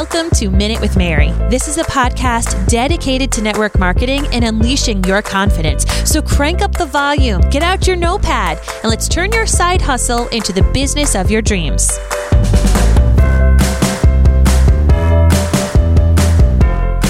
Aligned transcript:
Welcome 0.00 0.30
to 0.36 0.48
Minute 0.48 0.80
with 0.80 0.96
Mary. 0.96 1.30
This 1.50 1.68
is 1.68 1.76
a 1.76 1.82
podcast 1.82 2.66
dedicated 2.68 3.30
to 3.32 3.42
network 3.42 3.78
marketing 3.78 4.26
and 4.28 4.46
unleashing 4.46 5.04
your 5.04 5.20
confidence. 5.20 5.84
So 6.10 6.22
crank 6.22 6.62
up 6.62 6.72
the 6.72 6.86
volume, 6.86 7.42
get 7.50 7.62
out 7.62 7.86
your 7.86 7.96
notepad, 7.96 8.58
and 8.82 8.88
let's 8.88 9.10
turn 9.10 9.30
your 9.32 9.44
side 9.44 9.82
hustle 9.82 10.26
into 10.28 10.54
the 10.54 10.62
business 10.72 11.14
of 11.14 11.30
your 11.30 11.42
dreams. 11.42 11.94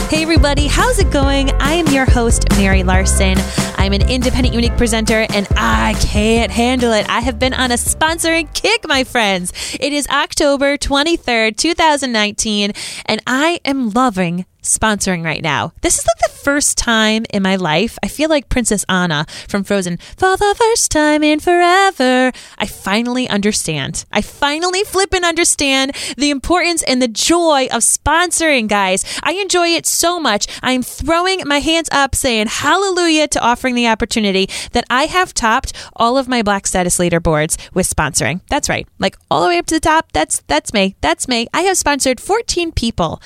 Hey, 0.09 0.25
everybody, 0.25 0.67
how's 0.67 0.99
it 0.99 1.13
going? 1.13 1.53
I 1.61 1.75
am 1.75 1.87
your 1.95 2.07
host, 2.07 2.51
Mary 2.57 2.83
Larson. 2.83 3.37
I'm 3.81 3.95
an 3.95 4.11
independent, 4.11 4.55
Younique 4.55 4.77
presenter, 4.77 5.27
and 5.31 5.49
I 5.57 5.95
can't 6.01 6.53
handle 6.53 6.93
it. 6.93 7.09
I 7.09 7.21
have 7.21 7.39
been 7.39 7.55
on 7.55 7.71
a 7.71 7.77
sponsoring 7.77 8.53
kick, 8.53 8.87
my 8.87 9.05
friends. 9.05 9.55
It 9.81 9.95
is 9.95 10.07
October 10.09 10.77
23rd, 10.77 11.57
2019, 11.57 12.73
and 13.07 13.23
I 13.27 13.59
am 13.65 13.89
loving 13.89 14.45
sponsoring 14.63 15.25
right 15.25 15.43
now. 15.43 15.73
This 15.83 15.99
is 15.99 16.07
like 16.07 16.31
the 16.31 16.39
first 16.39 16.79
time 16.79 17.27
in 17.31 17.43
my 17.43 17.57
life. 17.57 17.99
I 18.03 18.09
feel 18.09 18.29
like 18.29 18.49
Princess 18.49 18.85
Anna 18.89 19.27
from 19.49 19.65
Frozen. 19.65 19.99
For 20.17 20.37
the 20.37 20.55
first 20.59 20.91
time 20.91 21.23
in 21.23 21.41
forever, 21.41 22.33
I 22.59 22.67
finally 22.67 23.29
understand. 23.29 24.05
I 24.13 24.23
finally 24.23 24.85
flip 24.85 25.13
and 25.13 25.25
understand 25.25 25.93
the 26.17 26.31
importance 26.31 26.83
and 26.83 27.01
the 27.01 27.09
joy 27.09 27.69
of 27.71 27.83
sponsoring, 27.83 28.69
guys. 28.69 29.05
I 29.23 29.33
enjoy 29.33 29.69
it 29.69 29.87
so 29.87 30.21
much. 30.21 30.47
I 30.63 30.73
am 30.73 30.83
throwing 30.83 31.43
my 31.47 31.61
hands 31.61 31.89
up 31.93 32.15
saying 32.15 32.47
hallelujah 32.49 33.29
to 33.29 33.41
offering 33.41 33.75
the 33.75 33.89
opportunity 33.89 34.49
that 34.73 34.85
I 34.91 35.05
have 35.05 35.35
topped 35.35 35.73
all 35.97 36.17
of 36.17 36.29
my 36.29 36.43
black 36.43 36.67
status 36.67 36.99
leaderboards 36.99 37.59
with 37.75 37.89
sponsoring. 37.89 38.41
That's 38.49 38.69
right. 38.69 38.87
Like 38.99 39.17
all 39.31 39.43
the 39.43 39.49
way 39.49 39.59
up 39.59 39.67
to 39.67 39.75
the 39.75 39.81
top. 39.81 40.13
That's 40.13 40.41
that's 40.47 40.73
me. 40.73 40.97
That's 41.01 41.29
me. 41.29 41.47
I 41.53 41.63
have 41.63 41.77
sponsored 41.77 42.21
14 42.21 42.73
people 42.73 43.21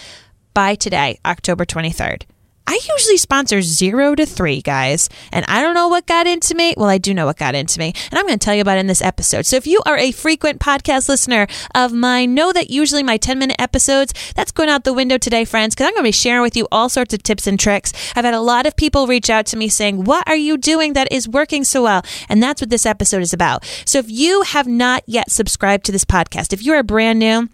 by 0.54 0.76
today, 0.76 1.18
October 1.24 1.64
23rd. 1.64 2.22
I 2.66 2.80
usually 2.96 3.18
sponsor 3.18 3.60
zero 3.60 4.14
to 4.14 4.24
three, 4.24 4.62
guys. 4.62 5.10
And 5.32 5.44
I 5.48 5.60
don't 5.60 5.74
know 5.74 5.88
what 5.88 6.06
got 6.06 6.26
into 6.26 6.54
me. 6.54 6.74
Well, 6.76 6.88
I 6.88 6.96
do 6.96 7.12
know 7.12 7.26
what 7.26 7.36
got 7.36 7.54
into 7.54 7.78
me. 7.78 7.92
And 8.10 8.18
I'm 8.18 8.26
going 8.26 8.38
to 8.38 8.44
tell 8.44 8.54
you 8.54 8.62
about 8.62 8.78
it 8.78 8.80
in 8.80 8.86
this 8.86 9.02
episode. 9.02 9.44
So 9.44 9.56
if 9.56 9.66
you 9.66 9.82
are 9.84 9.98
a 9.98 10.12
frequent 10.12 10.60
podcast 10.60 11.08
listener 11.08 11.46
of 11.74 11.92
mine, 11.92 12.32
know 12.32 12.52
that 12.52 12.70
usually 12.70 13.02
my 13.02 13.18
10 13.18 13.38
minute 13.38 13.56
episodes, 13.58 14.14
that's 14.34 14.50
going 14.50 14.70
out 14.70 14.84
the 14.84 14.94
window 14.94 15.18
today, 15.18 15.44
friends, 15.44 15.74
because 15.74 15.88
I'm 15.88 15.92
going 15.92 16.04
to 16.04 16.08
be 16.08 16.12
sharing 16.12 16.42
with 16.42 16.56
you 16.56 16.66
all 16.72 16.88
sorts 16.88 17.12
of 17.12 17.22
tips 17.22 17.46
and 17.46 17.60
tricks. 17.60 17.92
I've 18.16 18.24
had 18.24 18.32
a 18.32 18.40
lot 18.40 18.64
of 18.64 18.76
people 18.76 19.06
reach 19.06 19.28
out 19.28 19.44
to 19.46 19.58
me 19.58 19.68
saying, 19.68 20.04
What 20.04 20.26
are 20.26 20.36
you 20.36 20.56
doing 20.56 20.94
that 20.94 21.12
is 21.12 21.28
working 21.28 21.64
so 21.64 21.82
well? 21.82 22.02
And 22.30 22.42
that's 22.42 22.62
what 22.62 22.70
this 22.70 22.86
episode 22.86 23.22
is 23.22 23.34
about. 23.34 23.64
So 23.84 23.98
if 23.98 24.10
you 24.10 24.40
have 24.42 24.66
not 24.66 25.02
yet 25.06 25.30
subscribed 25.30 25.84
to 25.86 25.92
this 25.92 26.06
podcast, 26.06 26.54
if 26.54 26.64
you 26.64 26.72
are 26.72 26.82
brand 26.82 27.18
new, 27.18 27.50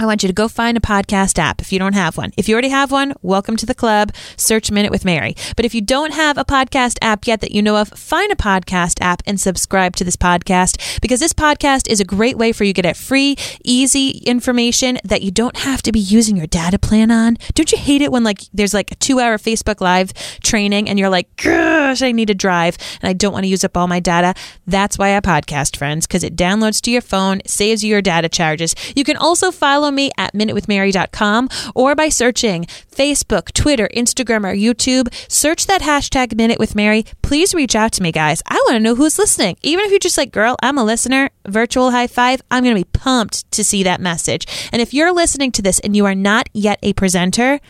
I 0.00 0.06
want 0.06 0.24
you 0.24 0.26
to 0.26 0.32
go 0.32 0.48
find 0.48 0.76
a 0.76 0.80
podcast 0.80 1.38
app 1.38 1.60
if 1.60 1.72
you 1.72 1.78
don't 1.78 1.92
have 1.92 2.16
one. 2.16 2.32
If 2.36 2.48
you 2.48 2.54
already 2.54 2.70
have 2.70 2.90
one, 2.90 3.14
welcome 3.22 3.56
to 3.56 3.64
the 3.64 3.76
club. 3.76 4.12
Search 4.36 4.68
Minute 4.68 4.90
with 4.90 5.04
Mary. 5.04 5.36
But 5.54 5.64
if 5.64 5.72
you 5.72 5.80
don't 5.80 6.12
have 6.12 6.36
a 6.36 6.44
podcast 6.44 6.98
app 7.00 7.28
yet 7.28 7.40
that 7.42 7.52
you 7.52 7.62
know 7.62 7.76
of, 7.76 7.90
find 7.90 8.32
a 8.32 8.36
podcast 8.36 8.98
app 9.00 9.22
and 9.24 9.40
subscribe 9.40 9.94
to 9.96 10.04
this 10.04 10.16
podcast 10.16 11.00
because 11.00 11.20
this 11.20 11.32
podcast 11.32 11.88
is 11.88 12.00
a 12.00 12.04
great 12.04 12.36
way 12.36 12.50
for 12.50 12.64
you 12.64 12.72
to 12.72 12.82
get 12.82 12.96
free, 12.96 13.36
easy 13.62 14.18
information 14.26 14.98
that 15.04 15.22
you 15.22 15.30
don't 15.30 15.58
have 15.58 15.80
to 15.82 15.92
be 15.92 16.00
using 16.00 16.36
your 16.36 16.48
data 16.48 16.78
plan 16.78 17.12
on. 17.12 17.36
Don't 17.54 17.70
you 17.70 17.78
hate 17.78 18.02
it 18.02 18.10
when 18.10 18.24
like 18.24 18.40
there's 18.52 18.74
like 18.74 18.90
a 18.90 18.96
two 18.96 19.20
hour 19.20 19.38
Facebook 19.38 19.80
Live 19.80 20.12
training 20.40 20.88
and 20.88 20.98
you're 20.98 21.08
like, 21.08 21.34
gosh, 21.36 22.02
I 22.02 22.10
need 22.10 22.28
to 22.28 22.34
drive 22.34 22.76
and 23.00 23.08
I 23.08 23.12
don't 23.12 23.32
want 23.32 23.44
to 23.44 23.48
use 23.48 23.62
up 23.62 23.76
all 23.76 23.86
my 23.86 24.00
data? 24.00 24.34
That's 24.66 24.98
why 24.98 25.16
I 25.16 25.20
podcast, 25.20 25.76
friends, 25.76 26.06
because 26.06 26.24
it 26.24 26.34
downloads 26.34 26.80
to 26.82 26.90
your 26.90 27.00
phone, 27.00 27.42
saves 27.46 27.84
you 27.84 27.90
your 27.90 28.02
data 28.02 28.28
charges. 28.28 28.74
You 28.96 29.04
can 29.04 29.16
also 29.16 29.52
follow 29.52 29.84
me 29.94 30.10
at 30.18 30.34
minutewithmary.com 30.34 31.48
or 31.74 31.94
by 31.94 32.08
searching 32.08 32.64
Facebook, 32.64 33.52
Twitter, 33.52 33.88
Instagram, 33.96 34.44
or 34.44 34.54
YouTube. 34.54 35.12
Search 35.30 35.66
that 35.66 35.82
hashtag 35.82 36.34
Minute 36.36 36.58
with 36.58 36.74
Mary. 36.74 37.04
Please 37.22 37.54
reach 37.54 37.74
out 37.74 37.92
to 37.92 38.02
me, 38.02 38.12
guys. 38.12 38.42
I 38.46 38.54
want 38.66 38.74
to 38.76 38.80
know 38.80 38.94
who's 38.94 39.18
listening. 39.18 39.56
Even 39.62 39.84
if 39.84 39.90
you're 39.90 39.98
just 39.98 40.18
like, 40.18 40.32
girl, 40.32 40.56
I'm 40.62 40.78
a 40.78 40.84
listener, 40.84 41.30
virtual 41.46 41.90
high 41.90 42.06
five, 42.06 42.42
I'm 42.50 42.62
going 42.62 42.76
to 42.76 42.84
be 42.84 42.98
pumped 42.98 43.50
to 43.52 43.64
see 43.64 43.82
that 43.82 44.00
message. 44.00 44.46
And 44.72 44.80
if 44.82 44.94
you're 44.94 45.12
listening 45.12 45.52
to 45.52 45.62
this 45.62 45.78
and 45.80 45.96
you 45.96 46.04
are 46.06 46.14
not 46.14 46.48
yet 46.52 46.78
a 46.82 46.92
presenter, 46.92 47.60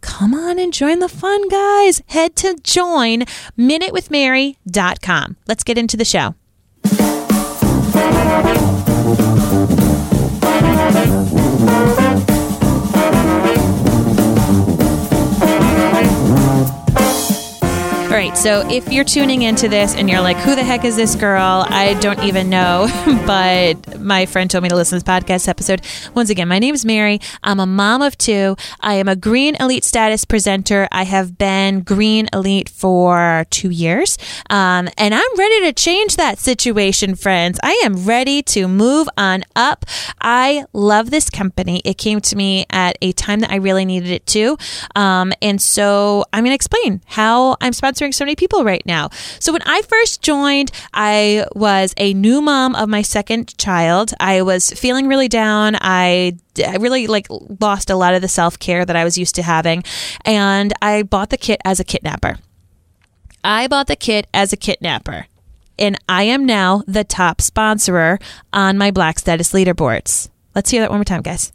come 0.00 0.34
on 0.34 0.58
and 0.58 0.72
join 0.72 0.98
the 0.98 1.08
fun, 1.08 1.48
guys. 1.48 2.02
Head 2.06 2.36
to 2.36 2.56
join 2.62 3.24
minutewithmary.com. 3.58 5.36
Let's 5.46 5.64
get 5.64 5.78
into 5.78 5.96
the 5.96 6.04
show. 6.04 6.34
Right, 18.30 18.38
so 18.38 18.68
if 18.68 18.92
you're 18.92 19.04
tuning 19.04 19.42
into 19.42 19.68
this 19.68 19.94
and 19.94 20.08
you're 20.08 20.20
like, 20.20 20.36
who 20.38 20.54
the 20.54 20.62
heck 20.62 20.84
is 20.84 20.96
this 20.96 21.14
girl? 21.14 21.64
I 21.68 21.94
don't 22.00 22.22
even 22.22 22.48
know, 22.48 22.86
but 23.26 24.00
my 24.00 24.26
friend 24.26 24.50
told 24.50 24.62
me 24.62 24.68
to 24.68 24.76
listen 24.76 24.98
to 24.98 25.04
this 25.04 25.10
podcast 25.12 25.48
episode. 25.48 25.82
Once 26.14 26.30
again, 26.30 26.48
my 26.48 26.58
name 26.58 26.74
is 26.74 26.84
Mary. 26.84 27.20
I'm 27.42 27.60
a 27.60 27.66
mom 27.66 28.02
of 28.02 28.16
two. 28.18 28.56
I 28.80 28.94
am 28.94 29.08
a 29.08 29.16
Green 29.16 29.56
Elite 29.56 29.84
status 29.84 30.24
presenter. 30.24 30.86
I 30.92 31.04
have 31.04 31.38
been 31.38 31.80
Green 31.80 32.28
Elite 32.32 32.68
for 32.68 33.46
two 33.50 33.70
years, 33.70 34.18
um, 34.48 34.88
and 34.96 35.14
I'm 35.14 35.36
ready 35.36 35.60
to 35.62 35.72
change 35.72 36.16
that 36.16 36.38
situation, 36.38 37.14
friends. 37.14 37.58
I 37.62 37.80
am 37.84 38.04
ready 38.04 38.42
to 38.42 38.68
move 38.68 39.08
on 39.16 39.44
up. 39.56 39.86
I 40.20 40.64
love 40.72 41.10
this 41.10 41.30
company. 41.30 41.82
It 41.84 41.98
came 41.98 42.20
to 42.20 42.36
me 42.36 42.66
at 42.70 42.96
a 43.02 43.12
time 43.12 43.40
that 43.40 43.50
I 43.50 43.56
really 43.56 43.84
needed 43.84 44.10
it 44.10 44.26
to. 44.26 44.56
Um, 44.94 45.32
and 45.42 45.60
so 45.60 46.24
I'm 46.32 46.44
going 46.44 46.52
to 46.52 46.54
explain 46.54 47.00
how 47.06 47.56
I'm 47.60 47.72
sponsoring 47.72 48.14
so 48.20 48.26
many 48.26 48.36
people 48.36 48.64
right 48.64 48.84
now. 48.84 49.08
So 49.38 49.50
when 49.50 49.62
I 49.64 49.80
first 49.80 50.20
joined, 50.20 50.70
I 50.92 51.46
was 51.56 51.94
a 51.96 52.12
new 52.12 52.42
mom 52.42 52.74
of 52.74 52.86
my 52.90 53.00
second 53.00 53.56
child. 53.56 54.12
I 54.20 54.42
was 54.42 54.70
feeling 54.72 55.08
really 55.08 55.26
down. 55.26 55.76
I 55.80 56.36
I 56.62 56.76
really 56.76 57.06
like 57.06 57.28
lost 57.30 57.88
a 57.88 57.96
lot 57.96 58.12
of 58.12 58.20
the 58.20 58.28
self 58.28 58.58
care 58.58 58.84
that 58.84 58.94
I 58.94 59.04
was 59.04 59.16
used 59.16 59.34
to 59.36 59.42
having. 59.42 59.84
And 60.26 60.74
I 60.82 61.02
bought 61.02 61.30
the 61.30 61.38
kit 61.38 61.62
as 61.64 61.80
a 61.80 61.84
kidnapper. 61.84 62.36
I 63.42 63.66
bought 63.68 63.86
the 63.86 63.96
kit 63.96 64.26
as 64.34 64.52
a 64.52 64.58
kidnapper. 64.58 65.26
And 65.78 65.96
I 66.06 66.24
am 66.24 66.44
now 66.44 66.82
the 66.86 67.04
top 67.04 67.38
sponsorer 67.38 68.20
on 68.52 68.76
my 68.76 68.90
Black 68.90 69.18
Status 69.18 69.52
leaderboards. 69.54 70.28
Let's 70.54 70.68
hear 70.68 70.82
that 70.82 70.90
one 70.90 70.98
more 70.98 71.04
time, 71.04 71.22
guys. 71.22 71.54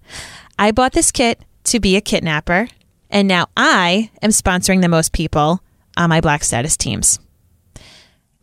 I 0.57 0.71
bought 0.71 0.93
this 0.93 1.11
kit 1.11 1.41
to 1.65 1.79
be 1.79 1.95
a 1.95 2.01
kidnapper. 2.01 2.69
And 3.11 3.27
now 3.27 3.49
I 3.55 4.09
am 4.23 4.31
sponsoring 4.31 4.81
the 4.81 4.89
most 4.89 5.13
people 5.13 5.61
on 5.97 6.09
my 6.09 6.21
black 6.21 6.43
status 6.43 6.77
teams. 6.77 7.19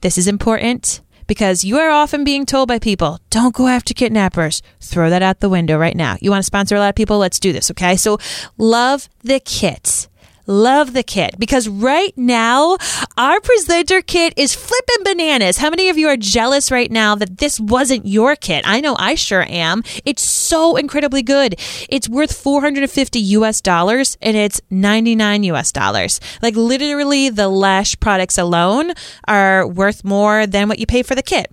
This 0.01 0.19
is 0.19 0.27
important 0.27 1.01
because 1.27 1.65
you 1.65 1.79
are 1.79 1.91
often 1.91 2.25
being 2.25 2.45
told 2.45 2.69
by 2.69 2.79
people, 2.79 3.21
don't 3.31 3.55
go 3.55 3.69
after 3.69 3.95
kidnappers. 3.95 4.63
Throw 4.81 5.11
that 5.11 5.23
out 5.23 5.41
the 5.41 5.49
window 5.49 5.79
right 5.79 5.97
now. 5.97 6.17
You 6.21 6.31
want 6.31 6.43
to 6.43 6.47
sponsor 6.47 6.77
a 6.77 6.79
lot 6.81 6.91
of 6.91 6.95
people? 6.95 7.19
Let's 7.19 7.41
do 7.41 7.53
this. 7.53 7.71
Okay. 7.71 7.97
So 7.97 8.19
love 8.59 9.09
the 9.23 9.41
kit. 9.41 10.09
Love 10.47 10.93
the 10.93 11.03
kit 11.05 11.39
because 11.39 11.69
right 11.69 12.13
now 12.17 12.77
our 13.17 13.41
presenter 13.41 14.03
kit 14.03 14.33
is 14.37 14.55
flipping 14.55 15.05
bananas. 15.05 15.59
How 15.59 15.71
many 15.71 15.89
of 15.89 15.97
you 15.97 16.09
are 16.09 16.17
jealous 16.17 16.71
right 16.71 16.91
now 16.91 17.15
that 17.15 17.39
this 17.39 17.61
wasn't 17.61 18.07
your 18.07 18.35
kit? 18.35 18.65
I 18.67 18.81
know 18.81 18.97
I 18.99 19.15
sure 19.15 19.45
am. 19.49 19.83
It's 20.05 20.23
so 20.23 20.77
incredibly 20.77 21.23
good. 21.23 21.61
It's 21.89 22.09
worth 22.09 22.37
450 22.37 23.21
US 23.21 23.61
dollars 23.61 24.17
and 24.21 24.37
it's 24.37 24.61
99 24.71 25.45
US 25.45 25.71
dollars. 25.71 26.21
Like 26.43 26.57
literally 26.57 27.29
the 27.29 27.49
Lash 27.49 27.99
products 28.01 28.37
alone 28.37 28.93
are 29.29 29.67
worth 29.67 30.03
more 30.05 30.47
than 30.47 30.69
what 30.69 30.81
you 30.81 30.87
pay 30.87 31.03
for 31.03 31.15
the 31.15 31.23
kit. 31.23 31.53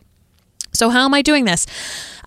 So 0.71 0.89
how 0.89 1.05
am 1.05 1.13
I 1.13 1.21
doing 1.21 1.45
this? 1.45 1.67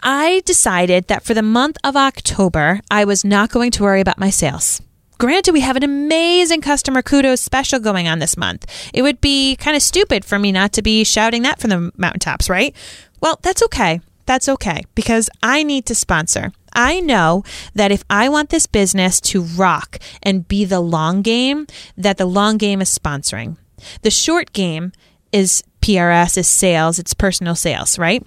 I 0.02 0.42
decided 0.44 1.08
that 1.08 1.24
for 1.24 1.34
the 1.34 1.42
month 1.42 1.78
of 1.84 1.96
October, 1.96 2.80
I 2.90 3.04
was 3.04 3.24
not 3.24 3.50
going 3.50 3.70
to 3.72 3.82
worry 3.82 4.00
about 4.00 4.19
my 4.19 4.31
sales. 4.31 4.81
Granted, 5.22 5.52
we 5.52 5.60
have 5.60 5.76
an 5.76 5.84
amazing 5.84 6.62
customer 6.62 7.00
kudos 7.00 7.40
special 7.40 7.78
going 7.78 8.08
on 8.08 8.19
this 8.19 8.36
month. 8.36 8.66
It 8.92 9.02
would 9.02 9.20
be 9.20 9.54
kind 9.54 9.76
of 9.76 9.82
stupid 9.84 10.24
for 10.24 10.36
me 10.36 10.50
not 10.50 10.72
to 10.72 10.82
be 10.82 11.04
shouting 11.04 11.42
that 11.42 11.60
from 11.60 11.70
the 11.70 11.92
mountaintops, 11.96 12.50
right? 12.50 12.74
Well, 13.20 13.38
that's 13.40 13.62
okay. 13.62 14.00
That's 14.26 14.48
okay 14.48 14.82
because 14.96 15.30
I 15.40 15.62
need 15.62 15.86
to 15.86 15.94
sponsor. 15.94 16.50
I 16.72 16.98
know 16.98 17.44
that 17.76 17.92
if 17.92 18.02
I 18.10 18.28
want 18.30 18.50
this 18.50 18.66
business 18.66 19.20
to 19.20 19.42
rock 19.42 20.00
and 20.24 20.48
be 20.48 20.64
the 20.64 20.80
long 20.80 21.22
game, 21.22 21.68
that 21.96 22.18
the 22.18 22.26
long 22.26 22.56
game 22.56 22.82
is 22.82 22.90
sponsoring. 22.98 23.58
The 24.00 24.10
short 24.10 24.52
game 24.52 24.90
is 25.30 25.62
PRS, 25.82 26.36
is 26.36 26.48
sales, 26.48 26.98
it's 26.98 27.14
personal 27.14 27.54
sales, 27.54 27.96
right? 27.96 28.26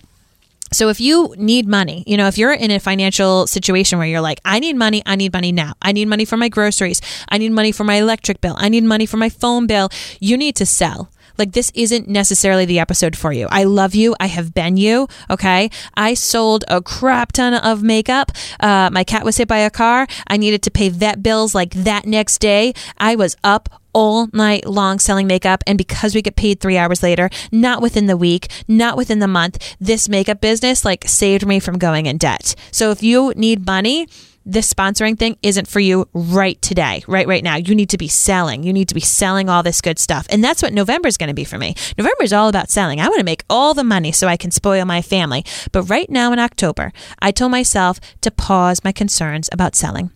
So 0.72 0.90
if 0.90 1.00
you 1.00 1.34
need 1.38 1.68
money, 1.68 2.04
you 2.08 2.18
know, 2.18 2.28
if 2.28 2.38
you're 2.38 2.54
in 2.54 2.72
a 2.72 2.80
financial 2.80 3.48
situation 3.48 3.98
where 4.00 4.08
you're 4.08 4.22
like, 4.22 4.42
I 4.44 4.60
need 4.60 4.76
money, 4.76 5.02
I 5.06 5.16
need 5.16 5.32
money 5.32 5.52
now. 5.52 5.74
I 5.82 5.92
need 5.92 6.08
money 6.08 6.26
for 6.26 6.38
my 6.38 6.50
groceries. 6.50 7.02
I 7.30 7.38
need 7.38 7.52
money 7.52 7.72
for 7.72 7.84
my 7.84 7.96
electric 7.96 8.42
bill. 8.42 8.56
I 8.58 8.70
need 8.70 8.84
money 8.84 9.06
for 9.06 9.18
my 9.18 9.30
phone 9.30 9.68
bill. 9.68 9.90
You 10.20 10.38
need 10.38 10.56
to 10.58 10.66
sell. 10.66 11.12
Like, 11.38 11.52
this 11.52 11.72
isn't 11.76 12.08
necessarily 12.08 12.66
the 12.66 12.80
episode 12.80 13.18
for 13.18 13.34
you. 13.34 13.48
I 13.52 13.66
love 13.66 13.94
you. 13.94 14.16
I 14.20 14.28
have 14.28 14.54
been 14.54 14.78
you. 14.78 15.08
Okay. 15.30 15.70
I 15.96 16.14
sold 16.14 16.64
a 16.68 16.82
crap 16.82 17.34
ton 17.34 17.54
of 17.54 17.84
makeup. 17.84 18.32
Uh, 18.60 18.90
my 18.92 19.04
cat 19.04 19.26
was 19.26 19.38
hit 19.38 19.48
by 19.48 19.58
a 19.58 19.70
car. 19.70 20.08
I 20.28 20.38
needed 20.38 20.64
to 20.64 20.72
pay 20.72 20.90
vet 20.90 21.22
bills 21.22 21.54
like 21.54 21.74
that 21.74 22.06
next 22.06 22.40
day. 22.40 22.74
I 22.98 23.16
was 23.16 23.36
up 23.44 23.70
all 23.96 24.28
night 24.34 24.68
long 24.68 25.00
selling 25.00 25.26
makeup. 25.26 25.64
And 25.66 25.78
because 25.78 26.14
we 26.14 26.22
get 26.22 26.36
paid 26.36 26.60
three 26.60 26.78
hours 26.78 27.02
later, 27.02 27.30
not 27.52 27.82
within 27.82 28.06
the 28.06 28.18
week, 28.18 28.52
not 28.68 28.98
within 28.98 29.20
the 29.20 29.28
month, 29.28 29.76
this 29.80 30.10
makeup 30.10 30.42
business 30.42 30.84
like 30.84 31.08
saved 31.08 31.48
me 31.48 31.60
from 31.60 31.80
going 31.80 32.06
in 32.06 32.18
debt. 32.18 32.54
So 32.72 32.92
if 32.92 33.02
you 33.02 33.34
need 33.38 33.66
money, 33.66 34.08
this 34.46 34.72
sponsoring 34.72 35.18
thing 35.18 35.38
isn't 35.42 35.68
for 35.68 35.80
you 35.80 36.08
right 36.14 36.62
today, 36.62 37.04
right 37.08 37.28
right 37.28 37.44
now. 37.44 37.56
You 37.56 37.74
need 37.74 37.90
to 37.90 37.98
be 37.98 38.10
selling. 38.10 38.64
You 38.64 38.74
need 38.74 38.90
to 38.90 38.94
be 38.94 39.02
selling 39.02 39.50
all 39.50 39.64
this 39.64 39.82
good 39.82 39.98
stuff. 39.98 40.28
And 40.30 40.44
that's 40.44 40.62
what 40.62 40.74
November 40.74 41.08
is 41.08 41.18
going 41.18 41.30
to 41.30 41.34
be 41.34 41.46
for 41.46 41.58
me. 41.58 41.74
November 41.98 42.24
is 42.24 42.34
all 42.34 42.50
about 42.50 42.70
selling. 42.70 43.00
I 43.00 43.08
want 43.08 43.20
to 43.20 43.26
make 43.26 43.44
all 43.50 43.74
the 43.74 43.84
money 43.84 44.12
so 44.12 44.28
I 44.28 44.38
can 44.38 44.52
spoil 44.52 44.86
my 44.86 45.02
family. 45.02 45.44
But 45.72 45.84
right 45.84 46.10
now 46.10 46.32
in 46.34 46.38
October, 46.38 46.92
I 47.20 47.32
told 47.32 47.52
myself 47.52 48.00
to 48.22 48.30
pause 48.30 48.84
my 48.84 48.92
concerns 48.92 49.50
about 49.52 49.74
selling 49.74 50.12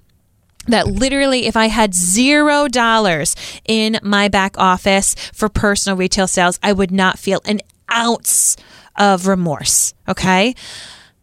that 0.67 0.88
literally 0.88 1.47
if 1.47 1.56
I 1.57 1.67
had 1.67 1.94
zero 1.94 2.67
dollars 2.67 3.35
in 3.67 4.00
my 4.03 4.27
back 4.27 4.57
office 4.57 5.15
for 5.33 5.50
personal 5.50 5.97
retail 5.97 6.27
sales, 6.27 6.59
I 6.61 6.73
would 6.73 6.91
not 6.91 7.17
feel 7.19 7.41
an 7.45 7.61
ounce 7.91 8.56
of 8.97 9.27
remorse. 9.27 9.94
Okay. 10.07 10.56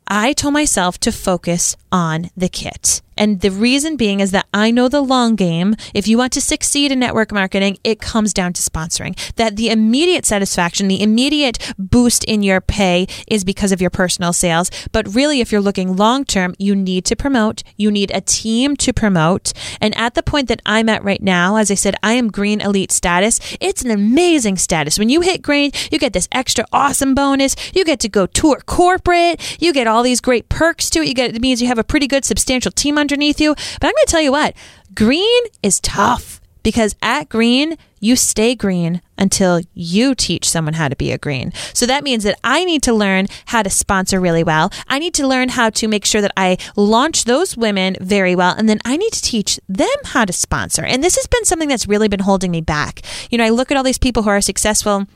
I 0.08 0.32
told 0.34 0.54
myself 0.54 0.98
to 1.00 1.12
focus 1.12 1.76
on 1.96 2.28
the 2.36 2.50
kit. 2.50 3.00
And 3.16 3.40
the 3.40 3.50
reason 3.50 3.96
being 3.96 4.20
is 4.20 4.30
that 4.32 4.46
I 4.52 4.70
know 4.70 4.88
the 4.88 5.00
long 5.00 5.36
game. 5.36 5.74
If 5.94 6.06
you 6.06 6.18
want 6.18 6.34
to 6.34 6.40
succeed 6.40 6.92
in 6.92 6.98
network 6.98 7.32
marketing, 7.32 7.78
it 7.82 7.98
comes 8.00 8.34
down 8.34 8.52
to 8.52 8.62
sponsoring. 8.62 9.18
That 9.36 9.56
the 9.56 9.70
immediate 9.70 10.26
satisfaction, 10.26 10.88
the 10.88 11.02
immediate 11.02 11.58
boost 11.78 12.24
in 12.24 12.42
your 12.42 12.60
pay 12.60 13.06
is 13.26 13.44
because 13.44 13.72
of 13.72 13.80
your 13.80 13.88
personal 13.88 14.34
sales. 14.34 14.70
But 14.92 15.14
really, 15.14 15.40
if 15.40 15.50
you're 15.50 15.62
looking 15.62 15.96
long 15.96 16.24
term, 16.24 16.54
you 16.58 16.76
need 16.76 17.06
to 17.06 17.16
promote. 17.16 17.62
You 17.76 17.90
need 17.90 18.10
a 18.12 18.20
team 18.20 18.76
to 18.76 18.92
promote. 18.92 19.54
And 19.80 19.96
at 19.96 20.14
the 20.14 20.22
point 20.22 20.48
that 20.48 20.60
I'm 20.66 20.90
at 20.90 21.02
right 21.02 21.22
now, 21.22 21.56
as 21.56 21.70
I 21.70 21.74
said, 21.74 21.94
I 22.02 22.12
am 22.12 22.30
green 22.30 22.60
elite 22.60 22.92
status. 22.92 23.40
It's 23.60 23.82
an 23.82 23.90
amazing 23.90 24.58
status. 24.58 24.98
When 24.98 25.08
you 25.08 25.22
hit 25.22 25.40
green, 25.40 25.70
you 25.90 25.98
get 25.98 26.12
this 26.12 26.28
extra 26.32 26.66
awesome 26.70 27.14
bonus. 27.14 27.56
You 27.74 27.84
get 27.84 28.00
to 28.00 28.10
go 28.10 28.26
tour 28.26 28.60
corporate. 28.66 29.40
You 29.58 29.72
get 29.72 29.86
all 29.86 30.02
these 30.02 30.20
great 30.20 30.50
perks 30.50 30.90
to 30.90 31.00
it. 31.00 31.08
You 31.08 31.14
get, 31.14 31.34
it 31.34 31.40
means 31.40 31.62
you 31.62 31.68
have 31.68 31.78
a 31.78 31.84
pretty 31.86 32.06
good 32.06 32.24
substantial 32.24 32.70
team 32.72 32.98
underneath 32.98 33.40
you. 33.40 33.54
But 33.54 33.86
I'm 33.86 33.92
going 33.92 34.06
to 34.06 34.10
tell 34.10 34.20
you 34.20 34.32
what, 34.32 34.54
green 34.94 35.42
is 35.62 35.80
tough 35.80 36.40
because 36.62 36.96
at 37.00 37.28
green, 37.28 37.78
you 38.00 38.16
stay 38.16 38.56
green 38.56 39.00
until 39.16 39.60
you 39.72 40.16
teach 40.16 40.48
someone 40.48 40.74
how 40.74 40.88
to 40.88 40.96
be 40.96 41.12
a 41.12 41.18
green. 41.18 41.52
So 41.72 41.86
that 41.86 42.02
means 42.02 42.24
that 42.24 42.38
I 42.42 42.64
need 42.64 42.82
to 42.82 42.92
learn 42.92 43.28
how 43.46 43.62
to 43.62 43.70
sponsor 43.70 44.20
really 44.20 44.42
well. 44.42 44.72
I 44.88 44.98
need 44.98 45.14
to 45.14 45.28
learn 45.28 45.50
how 45.50 45.70
to 45.70 45.86
make 45.86 46.04
sure 46.04 46.20
that 46.20 46.32
I 46.36 46.58
launch 46.74 47.22
those 47.22 47.56
women 47.56 47.96
very 48.00 48.34
well. 48.34 48.52
And 48.56 48.68
then 48.68 48.80
I 48.84 48.96
need 48.96 49.12
to 49.12 49.22
teach 49.22 49.60
them 49.68 49.88
how 50.06 50.24
to 50.24 50.32
sponsor. 50.32 50.84
And 50.84 51.04
this 51.04 51.14
has 51.14 51.28
been 51.28 51.44
something 51.44 51.68
that's 51.68 51.86
really 51.86 52.08
been 52.08 52.20
holding 52.20 52.50
me 52.50 52.62
back. 52.62 53.02
You 53.30 53.38
know, 53.38 53.44
I 53.44 53.50
look 53.50 53.70
at 53.70 53.76
all 53.76 53.84
these 53.84 53.96
people 53.96 54.24
who 54.24 54.30
are 54.30 54.40
successful 54.40 55.06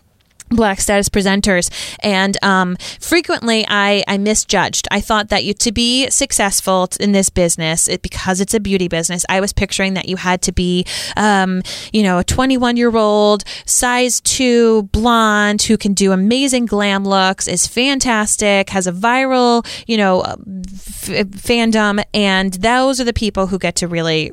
black 0.50 0.81
status 0.81 1.08
presenters. 1.08 1.70
And 2.00 2.37
um, 2.43 2.76
frequently 3.00 3.64
I, 3.69 4.05
I 4.06 4.19
misjudged. 4.19 4.88
I 4.91 5.00
thought 5.00 5.29
that 5.29 5.44
you 5.44 5.55
to 5.55 5.73
be 5.73 6.11
successful 6.11 6.88
in 6.99 7.12
this 7.12 7.31
business 7.31 7.88
it, 7.88 8.02
because 8.02 8.41
it's 8.41 8.55
a 8.55 8.61
beauty 8.61 8.88
business 8.88 9.25
i 9.29 9.41
was 9.41 9.52
picturing 9.52 9.94
that 9.94 10.08
you 10.08 10.17
had 10.17 10.43
to 10.43 10.52
be 10.52 10.85
um, 11.17 11.62
you 11.93 12.02
know 12.02 12.19
a 12.19 12.25
21 12.25 12.76
year 12.76 12.97
old 12.97 13.44
size 13.67 14.20
2 14.23 14.85
blonde 14.85 15.62
who 15.62 15.76
can 15.76 15.93
do 15.93 16.12
amazing 16.12 16.67
glam 16.67 17.05
looks 17.05 17.46
is 17.46 17.67
fantastic 17.67 18.70
has 18.70 18.87
a 18.87 18.93
viral 18.93 19.67
you 19.87 19.96
know 19.96 20.23
f- 20.23 21.26
fandom 21.46 22.03
and 22.14 22.55
those 22.55 23.00
are 23.00 23.05
the 23.05 23.12
people 23.12 23.46
who 23.46 23.58
get 23.58 23.76
to 23.76 23.87
really 23.87 24.32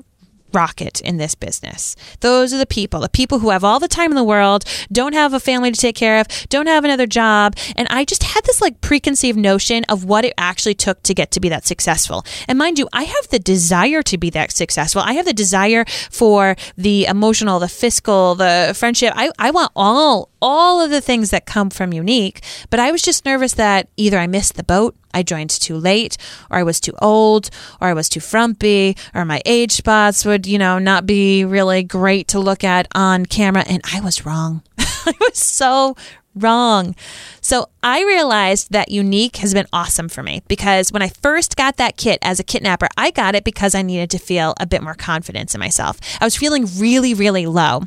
rocket 0.53 1.01
in 1.01 1.17
this 1.17 1.35
business. 1.35 1.95
Those 2.21 2.53
are 2.53 2.57
the 2.57 2.65
people, 2.65 2.99
the 2.99 3.09
people 3.09 3.39
who 3.39 3.49
have 3.49 3.63
all 3.63 3.79
the 3.79 3.87
time 3.87 4.11
in 4.11 4.15
the 4.15 4.23
world, 4.23 4.65
don't 4.91 5.13
have 5.13 5.33
a 5.33 5.39
family 5.39 5.71
to 5.71 5.79
take 5.79 5.95
care 5.95 6.19
of, 6.19 6.27
don't 6.49 6.67
have 6.67 6.83
another 6.83 7.07
job. 7.07 7.55
And 7.75 7.87
I 7.89 8.05
just 8.05 8.23
had 8.23 8.43
this 8.45 8.61
like 8.61 8.81
preconceived 8.81 9.37
notion 9.37 9.83
of 9.85 10.05
what 10.05 10.25
it 10.25 10.33
actually 10.37 10.75
took 10.75 11.03
to 11.03 11.13
get 11.13 11.31
to 11.31 11.39
be 11.39 11.49
that 11.49 11.65
successful. 11.65 12.25
And 12.47 12.57
mind 12.57 12.79
you, 12.79 12.87
I 12.93 13.03
have 13.03 13.27
the 13.29 13.39
desire 13.39 14.01
to 14.03 14.17
be 14.17 14.29
that 14.31 14.51
successful. 14.51 15.01
I 15.01 15.13
have 15.13 15.25
the 15.25 15.33
desire 15.33 15.85
for 16.11 16.55
the 16.77 17.05
emotional, 17.05 17.59
the 17.59 17.67
fiscal, 17.67 18.35
the 18.35 18.73
friendship. 18.75 19.13
I, 19.15 19.31
I 19.39 19.51
want 19.51 19.71
all 19.75 20.29
all 20.41 20.81
of 20.81 20.89
the 20.89 21.01
things 21.01 21.29
that 21.31 21.45
come 21.45 21.69
from 21.69 21.91
Younique, 21.91 22.43
but 22.69 22.79
I 22.79 22.91
was 22.91 23.01
just 23.01 23.25
nervous 23.25 23.53
that 23.53 23.89
either 23.97 24.17
I 24.17 24.27
missed 24.27 24.55
the 24.55 24.63
boat, 24.63 24.95
I 25.13 25.23
joined 25.23 25.49
too 25.49 25.77
late, 25.77 26.17
or 26.51 26.57
I 26.57 26.63
was 26.63 26.79
too 26.79 26.93
old, 27.01 27.49
or 27.81 27.87
I 27.87 27.93
was 27.93 28.09
too 28.09 28.19
frumpy, 28.19 28.95
or 29.15 29.25
my 29.25 29.41
age 29.45 29.71
spots 29.71 30.25
would, 30.25 30.45
you 30.45 30.57
know, 30.57 30.79
not 30.79 31.05
be 31.05 31.43
really 31.43 31.83
great 31.83 32.27
to 32.29 32.39
look 32.39 32.63
at 32.63 32.87
on 32.93 33.25
camera. 33.25 33.63
And 33.67 33.81
I 33.91 33.99
was 34.01 34.25
wrong. 34.25 34.61
I 34.77 35.13
was 35.19 35.37
so 35.37 35.95
wrong. 36.35 36.95
So 37.41 37.69
I 37.81 38.03
realized 38.03 38.71
that 38.71 38.89
Younique 38.89 39.37
has 39.37 39.53
been 39.53 39.67
awesome 39.73 40.09
for 40.09 40.23
me 40.23 40.43
because 40.47 40.91
when 40.91 41.01
I 41.01 41.09
first 41.09 41.55
got 41.55 41.77
that 41.77 41.97
kit 41.97 42.19
as 42.21 42.39
a 42.39 42.43
kidnapper, 42.43 42.87
I 42.97 43.11
got 43.11 43.35
it 43.35 43.43
because 43.43 43.73
I 43.73 43.81
needed 43.81 44.11
to 44.11 44.19
feel 44.19 44.53
a 44.59 44.67
bit 44.67 44.83
more 44.83 44.93
confidence 44.93 45.55
in 45.55 45.59
myself. 45.59 45.99
I 46.21 46.25
was 46.25 46.35
feeling 46.35 46.67
really, 46.77 47.13
really 47.13 47.45
low. 47.45 47.83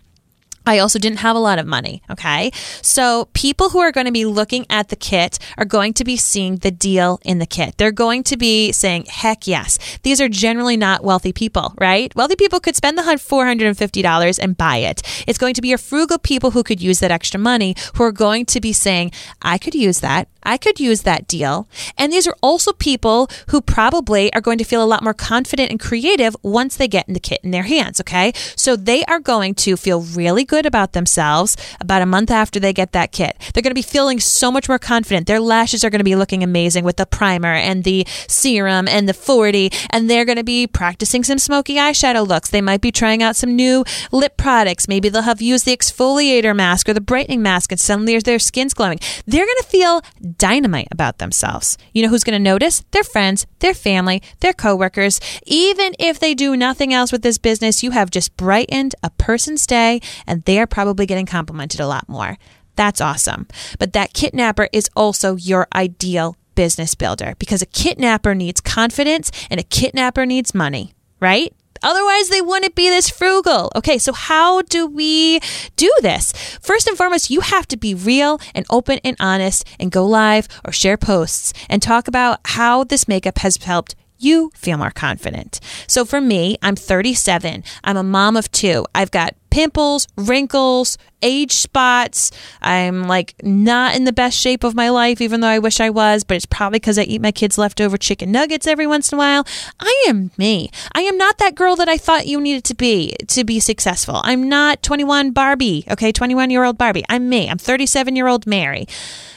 I 0.67 0.79
also 0.79 0.99
didn't 0.99 1.19
have 1.19 1.37
a 1.37 1.41
lot 1.41 1.59
of 1.59 1.67
money. 1.67 2.03
Okay. 2.11 2.51
So 2.83 3.29
people 3.33 3.71
who 3.71 3.79
are 3.79 3.93
going 3.93 4.07
to 4.07 4.12
be 4.12 4.25
looking 4.25 4.67
at 4.71 4.89
the 4.89 4.97
kit 4.97 5.39
are 5.57 5.65
going 5.65 5.95
to 5.95 6.05
be 6.05 6.17
seeing 6.17 6.57
the 6.57 6.71
deal 6.71 7.19
in 7.25 7.39
the 7.39 7.47
kit. 7.47 7.77
They're 7.79 7.93
going 7.93 8.23
to 8.25 8.37
be 8.37 8.73
saying, 8.73 9.07
heck 9.07 9.47
yes. 9.47 9.79
These 10.03 10.21
are 10.21 10.29
generally 10.29 10.77
not 10.77 11.03
wealthy 11.03 11.33
people, 11.33 11.75
right? 11.79 12.15
Wealthy 12.15 12.37
people 12.37 12.61
could 12.61 12.77
spend 12.77 12.97
the 12.99 13.03
$450 13.03 14.39
and 14.41 14.57
buy 14.57 14.77
it. 14.77 15.03
It's 15.27 15.39
going 15.39 15.55
to 15.55 15.62
be 15.62 15.69
your 15.69 15.79
frugal 15.79 16.19
people 16.19 16.53
who 16.53 16.62
could 16.62 16.81
use 16.81 17.01
that 17.01 17.11
extra 17.11 17.41
money 17.41 17.75
who 17.95 18.05
are 18.05 18.12
going 18.12 18.47
to 18.47 18.61
be 18.61 18.73
saying, 18.73 19.12
I 19.43 19.59
could 19.59 19.75
use 19.75 20.01
that. 20.01 20.29
I 20.43 20.57
could 20.57 20.81
use 20.81 21.03
that 21.03 21.29
deal. 21.29 21.69
And 21.99 22.12
these 22.12 22.27
are 22.27 22.37
also 22.43 22.73
people 22.73 23.29
who 23.49 23.61
probably 23.61 24.33
are 24.33 24.41
going 24.41 24.59
to 24.59 24.65
feel 24.65 24.83
a 24.83 24.87
lot 24.87 25.03
more 25.03 25.15
confident 25.15 25.71
and 25.71 25.79
creative 25.79 26.35
once 26.43 26.77
they 26.77 26.89
get 26.89 27.07
in 27.09 27.15
the 27.15 27.21
kit 27.21 27.41
in 27.43 27.51
their 27.51 27.65
hands. 27.65 28.01
Okay. 28.01 28.33
So 28.57 28.77
they 28.77 29.05
are 29.05 29.21
going 29.21 29.55
to 29.57 29.77
feel 29.77 30.01
really 30.01 30.45
good 30.50 30.67
about 30.67 30.94
themselves 30.94 31.56
about 31.81 32.02
a 32.02 32.06
month 32.06 32.29
after 32.29 32.58
they 32.58 32.73
get 32.73 32.91
that 32.91 33.12
kit. 33.12 33.37
They're 33.55 33.62
going 33.62 33.70
to 33.70 33.75
be 33.75 33.82
feeling 33.82 34.19
so 34.19 34.50
much 34.50 34.69
more 34.69 34.81
confident. 34.81 35.29
Their 35.29 35.38
lashes 35.38 35.85
are 35.85 35.91
going 35.91 36.00
to 36.00 36.05
be 36.05 36.17
looking 36.17 36.43
amazing 36.43 36.82
with 36.82 36.97
the 36.97 37.06
primer 37.06 37.55
and 37.55 37.85
the 37.85 38.05
serum 38.26 38.88
and 38.88 39.08
the 39.08 39.12
4D, 39.12 39.73
and 39.91 40.11
they're 40.11 40.25
going 40.25 40.38
to 40.38 40.44
be 40.44 40.67
practicing 40.67 41.23
some 41.23 41.38
smoky 41.38 41.76
eyeshadow 41.76 42.26
looks. 42.26 42.50
They 42.50 42.61
might 42.61 42.81
be 42.81 42.91
trying 42.91 43.23
out 43.23 43.37
some 43.37 43.54
new 43.54 43.85
lip 44.11 44.37
products. 44.37 44.88
Maybe 44.88 45.09
they'll 45.09 45.23
have 45.23 45.40
used 45.40 45.66
the 45.66 45.76
exfoliator 45.76 46.54
mask 46.54 46.88
or 46.88 46.95
the 46.95 47.00
brightening 47.00 47.42
mask, 47.42 47.71
and 47.71 47.80
suddenly 47.80 48.19
their 48.19 48.40
skin's 48.40 48.75
glowing. 48.75 48.99
They're 49.26 49.47
going 49.47 49.62
to 49.62 49.69
feel 49.69 50.02
dynamite 50.37 50.88
about 50.90 51.19
themselves. 51.19 51.78
You 51.92 52.02
know 52.02 52.09
who's 52.09 52.25
going 52.25 52.38
to 52.38 52.50
notice? 52.52 52.80
Their 52.90 53.04
friends, 53.04 53.47
their 53.61 53.75
family, 53.75 54.21
their 54.40 54.52
coworkers. 54.52 55.21
Even 55.47 55.95
if 56.00 56.19
they 56.19 56.35
do 56.35 56.57
nothing 56.57 56.92
else 56.92 57.12
with 57.12 57.23
this 57.23 57.38
business, 57.38 57.85
you 57.85 57.92
have 57.92 58.11
just 58.11 58.37
brightened 58.37 58.97
a 59.04 59.11
person's 59.11 59.64
day 59.64 60.00
and 60.26 60.39
they 60.44 60.59
are 60.59 60.66
probably 60.66 61.06
getting 61.06 61.26
complimented 61.26 61.80
a 61.80 61.87
lot 61.87 62.09
more. 62.09 62.38
That's 62.76 63.00
awesome. 63.00 63.47
But 63.78 63.92
that 63.92 64.12
kidnapper 64.12 64.68
is 64.73 64.88
also 64.97 65.37
your 65.37 65.66
ideal 65.75 66.37
business 66.54 66.94
builder 66.94 67.35
because 67.38 67.62
a 67.62 67.66
kidnapper 67.66 68.35
needs 68.35 68.61
confidence 68.61 69.30
and 69.50 69.61
a 69.61 69.64
kidnapper 69.64 70.26
needs 70.26 70.54
money, 70.54 70.94
right? 71.20 71.54
Otherwise, 71.82 72.28
they 72.28 72.42
wouldn't 72.42 72.75
be 72.75 72.88
this 72.88 73.09
frugal. 73.09 73.73
Okay, 73.75 73.99
so 73.99 74.12
how 74.12 74.62
do 74.62 74.87
we 74.87 75.40
do 75.76 75.90
this? 76.02 76.32
First 76.61 76.87
and 76.87 76.97
foremost, 76.97 77.30
you 77.30 77.40
have 77.40 77.66
to 77.68 77.76
be 77.76 77.94
real 77.94 78.38
and 78.54 78.66
open 78.68 78.99
and 79.04 79.16
honest 79.18 79.66
and 79.78 79.90
go 79.90 80.04
live 80.04 80.47
or 80.64 80.73
share 80.73 80.99
posts 80.99 81.54
and 81.68 81.80
talk 81.80 82.09
about 82.09 82.40
how 82.44 82.85
this 82.85 83.09
makeup 83.09 83.38
has 83.38 83.56
helped 83.56 83.94
you 84.18 84.50
feel 84.54 84.76
more 84.76 84.90
confident. 84.90 85.61
So 85.87 86.04
for 86.04 86.20
me, 86.20 86.59
I'm 86.61 86.76
37. 86.76 87.64
I'm 87.82 87.97
a 87.97 88.02
mom 88.02 88.37
of 88.37 88.52
two. 88.52 88.85
I've 88.94 89.11
got 89.11 89.35
pimples, 89.50 90.07
wrinkles, 90.16 90.97
age 91.23 91.52
spots. 91.52 92.30
I'm 92.62 93.07
like 93.07 93.35
not 93.42 93.95
in 93.95 94.04
the 94.04 94.12
best 94.12 94.38
shape 94.38 94.64
of 94.64 94.75
my 94.75 94.88
life, 94.88 95.21
even 95.21 95.40
though 95.40 95.49
I 95.49 95.59
wish 95.59 95.80
I 95.80 95.90
was, 95.90 96.25
but 96.25 96.37
it's 96.37 96.47
probably 96.47 96.78
because 96.78 96.99
I 96.99 97.02
eat 97.02 97.21
my 97.21 97.33
kids' 97.33 97.59
leftover 97.59 97.97
chicken 97.97 98.33
nuggets 98.33 98.66
every 98.66 98.87
once 98.87 99.12
in 99.12 99.16
a 99.16 99.19
while. 99.19 99.47
I 99.78 100.04
am 100.09 100.30
me. 100.38 100.71
I 100.95 101.02
am 101.02 101.16
not 101.16 101.38
that 101.38 101.54
girl 101.54 101.76
that 101.76 101.88
I 101.88 101.99
thought 101.99 102.26
you 102.26 102.40
needed 102.40 102.64
to 102.64 102.75
be 102.75 103.14
to 103.28 103.45
be 103.45 103.61
successful. 103.61 104.21
I'm 104.25 104.49
not 104.49 104.83
21 104.83 105.33
Barbie, 105.33 105.85
okay, 105.90 106.12
21 106.12 106.50
year 106.50 106.64
old 106.64 106.78
Barbie. 106.78 107.04
I'm 107.09 107.28
me. 107.28 107.49
I'm 107.49 107.59
37 107.59 108.16
year 108.16 108.26
old 108.26 108.47
Mary. 108.47 108.87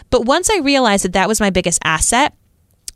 But 0.10 0.26
once 0.26 0.50
I 0.50 0.60
realized 0.60 1.06
that 1.06 1.14
that 1.14 1.28
was 1.28 1.40
my 1.40 1.50
biggest 1.50 1.80
asset, 1.84 2.36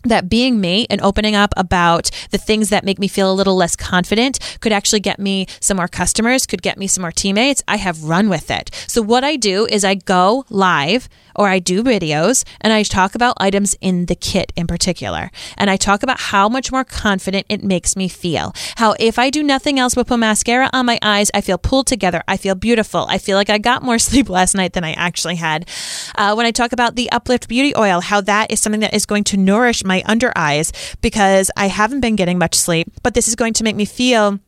that 0.04 0.30
being 0.30 0.60
me 0.60 0.88
and 0.90 1.02
opening 1.02 1.36
up 1.36 1.54
about 1.58 2.10
the 2.32 2.38
things 2.38 2.70
that 2.70 2.84
make 2.84 3.00
me 3.00 3.08
feel 3.08 3.32
a 3.32 3.34
little 3.34 3.56
less 3.56 3.76
confident 3.76 4.40
could 4.60 4.72
actually 4.72 5.00
get 5.00 5.20
me 5.20 5.48
some 5.60 5.78
more 5.78 5.88
customers, 5.88 6.46
could 6.46 6.62
get 6.62 6.78
me 6.78 6.88
some 6.88 7.02
more 7.02 7.12
teammates, 7.12 7.64
I 7.68 7.78
have 7.78 8.04
run 8.04 8.30
with 8.30 8.50
it. 8.50 8.70
So 8.88 9.02
what 9.02 9.24
I 9.24 9.36
do 9.36 9.66
is 9.66 9.84
I 9.84 9.96
go 9.96 10.46
live 10.50 11.10
or 11.38 11.48
I 11.48 11.60
do 11.60 11.84
videos 11.84 12.44
and 12.60 12.74
I 12.74 12.84
talk 12.84 13.16
about 13.16 13.38
items 13.40 13.76
in 13.80 14.08
the 14.08 14.16
kit 14.16 14.52
in 14.56 14.68
particular. 14.68 15.32
And 15.58 15.70
I 15.70 15.78
talk 15.78 16.04
about 16.04 16.20
how 16.20 16.50
much 16.50 16.72
more 16.72 16.84
confident 16.84 17.46
it 17.48 17.64
makes 17.64 17.96
me 17.96 18.08
feel. 18.08 18.54
How 18.76 18.96
if 19.00 19.20
I 19.20 19.30
do 19.30 19.44
nothing 19.44 19.80
else 19.80 19.96
but 19.96 20.08
put 20.08 20.18
mascara 20.20 20.70
on 20.74 20.86
my 20.86 20.98
eyes, 21.02 21.30
I 21.34 21.42
feel 21.42 21.58
pulled 21.58 21.88
together. 21.88 22.24
I 22.28 22.38
feel 22.38 22.56
beautiful. 22.56 23.06
I 23.08 23.20
feel 23.20 23.38
like 23.38 23.50
I 23.50 23.60
got 23.60 23.84
more 23.84 24.00
sleep 24.08 24.30
last 24.30 24.56
night 24.56 24.74
than 24.74 24.84
I 24.84 24.94
actually 24.94 25.36
had. 25.36 25.70
Uh, 26.16 26.34
when 26.34 26.46
I 26.46 26.52
talk 26.52 26.72
about 26.72 26.96
the 26.96 27.12
Uplift 27.12 27.48
Beauty 27.48 27.74
Oil, 27.76 28.02
how 28.02 28.22
that 28.22 28.52
is 28.52 28.60
something 28.60 28.82
that 28.82 28.94
is 28.94 29.06
going 29.06 29.24
to 29.26 29.38
nourish 29.38 29.84
my 29.88 30.04
under 30.06 30.32
eyes 30.36 30.72
because 31.02 31.50
I 31.58 31.68
haven't 31.68 32.02
been 32.02 32.16
getting 32.16 32.38
much 32.38 32.56
sleep, 32.56 32.92
but 33.04 33.14
this 33.14 33.28
is 33.28 33.36
going 33.36 33.54
to 33.54 33.64
make 33.64 33.76
me 33.76 33.86
feel 33.86 34.40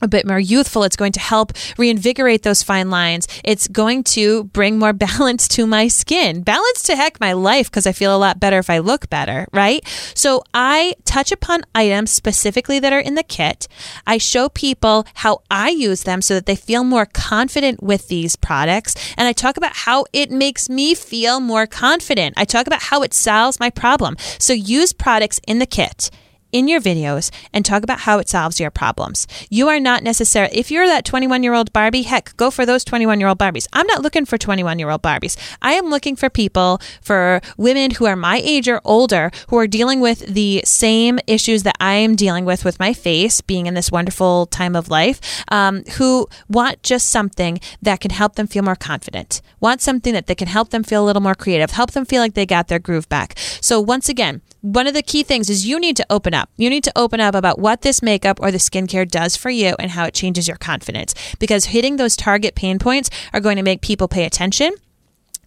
a 0.00 0.08
bit 0.08 0.26
more 0.26 0.38
youthful. 0.38 0.84
It's 0.84 0.96
going 0.96 1.12
to 1.12 1.20
help 1.20 1.52
reinvigorate 1.76 2.42
those 2.42 2.62
fine 2.62 2.90
lines. 2.90 3.26
It's 3.44 3.68
going 3.68 4.04
to 4.04 4.44
bring 4.44 4.78
more 4.78 4.92
balance 5.08 5.48
to 5.48 5.66
my 5.66 5.88
skin. 5.88 6.42
Balance 6.42 6.82
to 6.84 6.96
heck 6.96 7.20
my 7.20 7.32
life 7.32 7.70
because 7.70 7.86
I 7.86 7.92
feel 7.92 8.14
a 8.14 8.18
lot 8.18 8.40
better 8.40 8.58
if 8.58 8.70
I 8.70 8.78
look 8.78 9.08
better, 9.10 9.46
right? 9.52 9.86
So 10.14 10.42
I 10.54 10.94
touch 11.04 11.32
upon 11.32 11.62
items 11.74 12.10
specifically 12.10 12.78
that 12.80 12.92
are 12.92 13.00
in 13.00 13.14
the 13.14 13.22
kit. 13.22 13.68
I 14.06 14.18
show 14.18 14.48
people 14.48 15.06
how 15.14 15.42
I 15.50 15.70
use 15.70 16.02
them 16.02 16.22
so 16.22 16.34
that 16.34 16.46
they 16.46 16.56
feel 16.56 16.84
more 16.84 17.06
confident 17.06 17.82
with 17.82 18.08
these 18.08 18.36
products. 18.36 18.94
And 19.16 19.26
I 19.26 19.32
talk 19.32 19.56
about 19.56 19.74
how 19.74 20.06
it 20.12 20.30
makes 20.30 20.68
me 20.68 20.94
feel 20.94 21.40
more 21.40 21.66
confident. 21.66 22.34
I 22.36 22.44
talk 22.44 22.66
about 22.66 22.82
how 22.82 23.02
it 23.02 23.14
solves 23.14 23.60
my 23.60 23.70
problem. 23.70 24.16
So 24.38 24.52
use 24.52 24.92
products 24.92 25.40
in 25.46 25.58
the 25.58 25.66
kit 25.66 26.10
in 26.52 26.68
your 26.68 26.80
videos 26.80 27.30
and 27.52 27.64
talk 27.64 27.82
about 27.82 28.00
how 28.00 28.18
it 28.18 28.28
solves 28.28 28.60
your 28.60 28.70
problems. 28.70 29.26
You 29.50 29.68
are 29.68 29.80
not 29.80 30.02
necessarily, 30.02 30.56
if 30.56 30.70
you're 30.70 30.86
that 30.86 31.04
21 31.04 31.42
year 31.42 31.54
old 31.54 31.72
Barbie, 31.72 32.02
heck, 32.02 32.36
go 32.36 32.50
for 32.50 32.64
those 32.64 32.84
21 32.84 33.20
year 33.20 33.28
old 33.28 33.38
Barbies. 33.38 33.66
I'm 33.72 33.86
not 33.86 34.02
looking 34.02 34.24
for 34.24 34.38
21 34.38 34.78
year 34.78 34.90
old 34.90 35.02
Barbies. 35.02 35.36
I 35.62 35.74
am 35.74 35.86
looking 35.86 36.16
for 36.16 36.30
people, 36.30 36.80
for 37.02 37.40
women 37.56 37.92
who 37.92 38.06
are 38.06 38.16
my 38.16 38.40
age 38.44 38.68
or 38.68 38.80
older, 38.84 39.30
who 39.48 39.58
are 39.58 39.66
dealing 39.66 40.00
with 40.00 40.20
the 40.20 40.62
same 40.64 41.18
issues 41.26 41.62
that 41.62 41.76
I 41.80 41.94
am 41.94 42.16
dealing 42.16 42.44
with 42.44 42.64
with 42.64 42.80
my 42.80 42.92
face, 42.92 43.40
being 43.40 43.66
in 43.66 43.74
this 43.74 43.90
wonderful 43.90 44.46
time 44.46 44.74
of 44.74 44.88
life, 44.88 45.20
um, 45.50 45.84
who 45.96 46.28
want 46.48 46.82
just 46.82 47.08
something 47.08 47.60
that 47.82 48.00
can 48.00 48.10
help 48.10 48.36
them 48.36 48.46
feel 48.46 48.62
more 48.62 48.76
confident, 48.76 49.42
want 49.60 49.80
something 49.80 50.12
that, 50.14 50.26
that 50.26 50.38
can 50.38 50.48
help 50.48 50.70
them 50.70 50.82
feel 50.82 51.04
a 51.04 51.06
little 51.06 51.22
more 51.22 51.34
creative, 51.34 51.70
help 51.70 51.92
them 51.92 52.04
feel 52.04 52.22
like 52.22 52.34
they 52.34 52.46
got 52.46 52.68
their 52.68 52.78
groove 52.78 53.08
back. 53.08 53.34
So, 53.60 53.80
once 53.80 54.08
again, 54.08 54.42
one 54.60 54.86
of 54.86 54.94
the 54.94 55.02
key 55.02 55.22
things 55.22 55.48
is 55.48 55.66
you 55.66 55.78
need 55.78 55.96
to 55.96 56.06
open 56.10 56.34
up. 56.34 56.37
You 56.56 56.70
need 56.70 56.84
to 56.84 56.92
open 56.96 57.20
up 57.20 57.34
about 57.34 57.58
what 57.58 57.82
this 57.82 58.02
makeup 58.02 58.38
or 58.40 58.50
the 58.50 58.58
skincare 58.58 59.08
does 59.08 59.36
for 59.36 59.50
you 59.50 59.74
and 59.78 59.92
how 59.92 60.04
it 60.04 60.14
changes 60.14 60.48
your 60.48 60.56
confidence. 60.56 61.14
Because 61.38 61.66
hitting 61.66 61.96
those 61.96 62.16
target 62.16 62.54
pain 62.54 62.78
points 62.78 63.10
are 63.32 63.40
going 63.40 63.56
to 63.56 63.62
make 63.62 63.80
people 63.80 64.08
pay 64.08 64.24
attention 64.24 64.72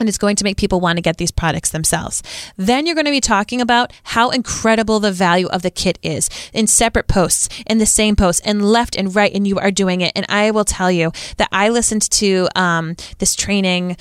and 0.02 0.10
it's 0.10 0.18
going 0.18 0.36
to 0.36 0.44
make 0.44 0.58
people 0.58 0.82
want 0.82 0.98
to 0.98 1.02
get 1.02 1.18
these 1.18 1.32
products 1.32 1.70
themselves. 1.70 2.22
Then 2.58 2.86
you're 2.86 2.96
going 2.96 3.06
to 3.06 3.12
be 3.12 3.22
talking 3.22 3.62
about 3.62 3.94
how 4.04 4.32
incredible 4.32 5.00
the 5.00 5.12
value 5.12 5.48
of 5.48 5.62
the 5.62 5.72
kit 5.72 5.98
is 6.02 6.30
in 6.54 6.68
separate 6.68 7.08
posts, 7.08 7.48
in 7.66 7.78
the 7.78 7.86
same 7.86 8.16
post, 8.16 8.42
and 8.44 8.66
left 8.66 8.98
and 8.98 9.16
right, 9.16 9.34
and 9.34 9.48
you 9.48 9.58
are 9.60 9.72
doing 9.72 10.02
it. 10.02 10.12
And 10.16 10.26
I 10.28 10.52
will 10.52 10.66
tell 10.66 10.92
you 10.92 11.12
that 11.38 11.48
I 11.52 11.70
listened 11.70 12.10
to 12.12 12.50
um, 12.56 12.96
this 13.20 13.36
training. 13.36 13.96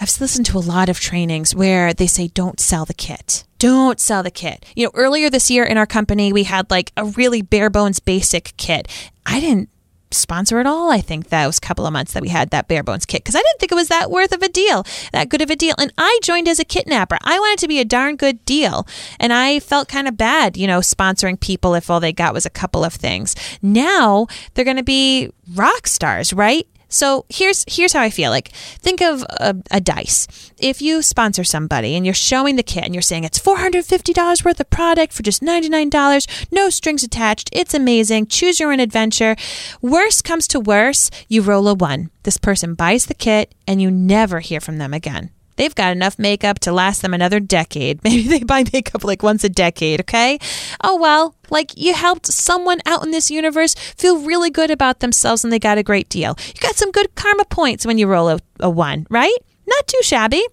I've 0.00 0.20
listened 0.20 0.46
to 0.46 0.58
a 0.58 0.60
lot 0.60 0.88
of 0.88 0.98
trainings 0.98 1.54
where 1.54 1.94
they 1.94 2.08
say, 2.08 2.28
don't 2.28 2.58
sell 2.58 2.84
the 2.84 2.94
kit 2.94 3.44
don't 3.62 4.00
sell 4.00 4.24
the 4.24 4.30
kit. 4.32 4.66
You 4.74 4.86
know, 4.86 4.90
earlier 4.94 5.30
this 5.30 5.48
year 5.48 5.62
in 5.62 5.78
our 5.78 5.86
company, 5.86 6.32
we 6.32 6.42
had 6.42 6.68
like 6.68 6.90
a 6.96 7.04
really 7.04 7.42
bare 7.42 7.70
bones 7.70 8.00
basic 8.00 8.54
kit. 8.56 8.88
I 9.24 9.38
didn't 9.38 9.68
sponsor 10.14 10.58
at 10.58 10.66
all. 10.66 10.90
I 10.90 11.00
think 11.00 11.28
those 11.28 11.60
couple 11.60 11.86
of 11.86 11.92
months 11.92 12.12
that 12.12 12.22
we 12.22 12.28
had 12.28 12.50
that 12.50 12.68
bare 12.68 12.82
bones 12.82 13.06
kit 13.06 13.22
because 13.22 13.34
I 13.34 13.40
didn't 13.40 13.58
think 13.58 13.72
it 13.72 13.76
was 13.76 13.88
that 13.88 14.10
worth 14.10 14.32
of 14.32 14.42
a 14.42 14.48
deal, 14.48 14.84
that 15.12 15.28
good 15.28 15.42
of 15.42 15.50
a 15.50 15.56
deal. 15.56 15.74
And 15.78 15.92
I 15.98 16.18
joined 16.22 16.48
as 16.48 16.58
a 16.58 16.64
kidnapper. 16.64 17.18
I 17.22 17.38
wanted 17.38 17.58
to 17.60 17.68
be 17.68 17.80
a 17.80 17.84
darn 17.84 18.16
good 18.16 18.44
deal, 18.44 18.86
and 19.18 19.32
I 19.32 19.60
felt 19.60 19.88
kind 19.88 20.08
of 20.08 20.16
bad, 20.16 20.56
you 20.56 20.66
know, 20.66 20.80
sponsoring 20.80 21.38
people 21.38 21.74
if 21.74 21.90
all 21.90 22.00
they 22.00 22.12
got 22.12 22.34
was 22.34 22.46
a 22.46 22.50
couple 22.50 22.84
of 22.84 22.94
things. 22.94 23.34
Now 23.62 24.26
they're 24.54 24.64
going 24.64 24.76
to 24.76 24.82
be 24.82 25.30
rock 25.54 25.86
stars, 25.86 26.32
right? 26.32 26.66
So 26.92 27.24
here's 27.28 27.64
here's 27.66 27.92
how 27.92 28.02
I 28.02 28.10
feel. 28.10 28.30
Like 28.30 28.48
think 28.48 29.00
of 29.00 29.22
a, 29.22 29.56
a, 29.70 29.80
dice. 29.80 30.28
If 30.58 30.82
you 30.82 31.02
sponsor 31.02 31.42
somebody 31.42 31.96
and 31.96 32.04
you're 32.04 32.14
showing 32.14 32.56
the 32.56 32.62
kit 32.62 32.84
and 32.84 32.94
you're 32.94 33.02
saying 33.02 33.24
it's 33.24 33.38
four 33.38 33.58
hundred 33.58 33.84
fifty 33.84 34.12
dollars 34.12 34.44
worth 34.44 34.60
of 34.60 34.70
product 34.70 35.12
for 35.12 35.22
just 35.22 35.42
ninety 35.42 35.68
nine 35.68 35.90
dollars, 35.90 36.26
no 36.50 36.70
strings 36.70 37.02
attached. 37.02 37.48
It's 37.52 37.74
amazing. 37.74 38.26
Choose 38.26 38.60
your 38.60 38.72
own 38.72 38.80
adventure. 38.80 39.36
Worst 39.80 40.24
comes 40.24 40.46
to 40.48 40.60
worse, 40.60 41.10
you 41.28 41.42
roll 41.42 41.66
a 41.68 41.74
one. 41.74 42.10
This 42.24 42.36
person 42.36 42.74
buys 42.74 43.06
the 43.06 43.14
kit 43.14 43.54
and 43.66 43.80
you 43.80 43.90
never 43.90 44.40
hear 44.40 44.60
from 44.60 44.78
them 44.78 44.92
again. 44.94 45.30
They've 45.56 45.74
got 45.74 45.92
enough 45.92 46.18
makeup 46.18 46.58
to 46.60 46.72
last 46.72 47.02
them 47.02 47.14
another 47.14 47.40
decade. 47.40 48.02
Maybe 48.04 48.28
they 48.28 48.42
buy 48.42 48.64
makeup 48.72 49.04
like 49.04 49.22
once 49.22 49.44
a 49.44 49.48
decade, 49.48 50.00
okay? 50.00 50.38
Oh 50.82 50.96
well, 50.96 51.34
like 51.50 51.76
you 51.76 51.94
helped 51.94 52.26
someone 52.26 52.80
out 52.86 53.04
in 53.04 53.10
this 53.10 53.30
universe 53.30 53.74
feel 53.74 54.18
really 54.20 54.50
good 54.50 54.70
about 54.70 55.00
themselves 55.00 55.44
and 55.44 55.52
they 55.52 55.58
got 55.58 55.78
a 55.78 55.82
great 55.82 56.08
deal. 56.08 56.36
You 56.46 56.60
got 56.60 56.76
some 56.76 56.90
good 56.90 57.14
karma 57.14 57.44
points 57.44 57.86
when 57.86 57.98
you 57.98 58.06
roll 58.06 58.28
a, 58.28 58.38
a 58.60 58.70
one, 58.70 59.06
right? 59.10 59.36
Not 59.66 59.86
too 59.86 60.00
shabby. 60.02 60.44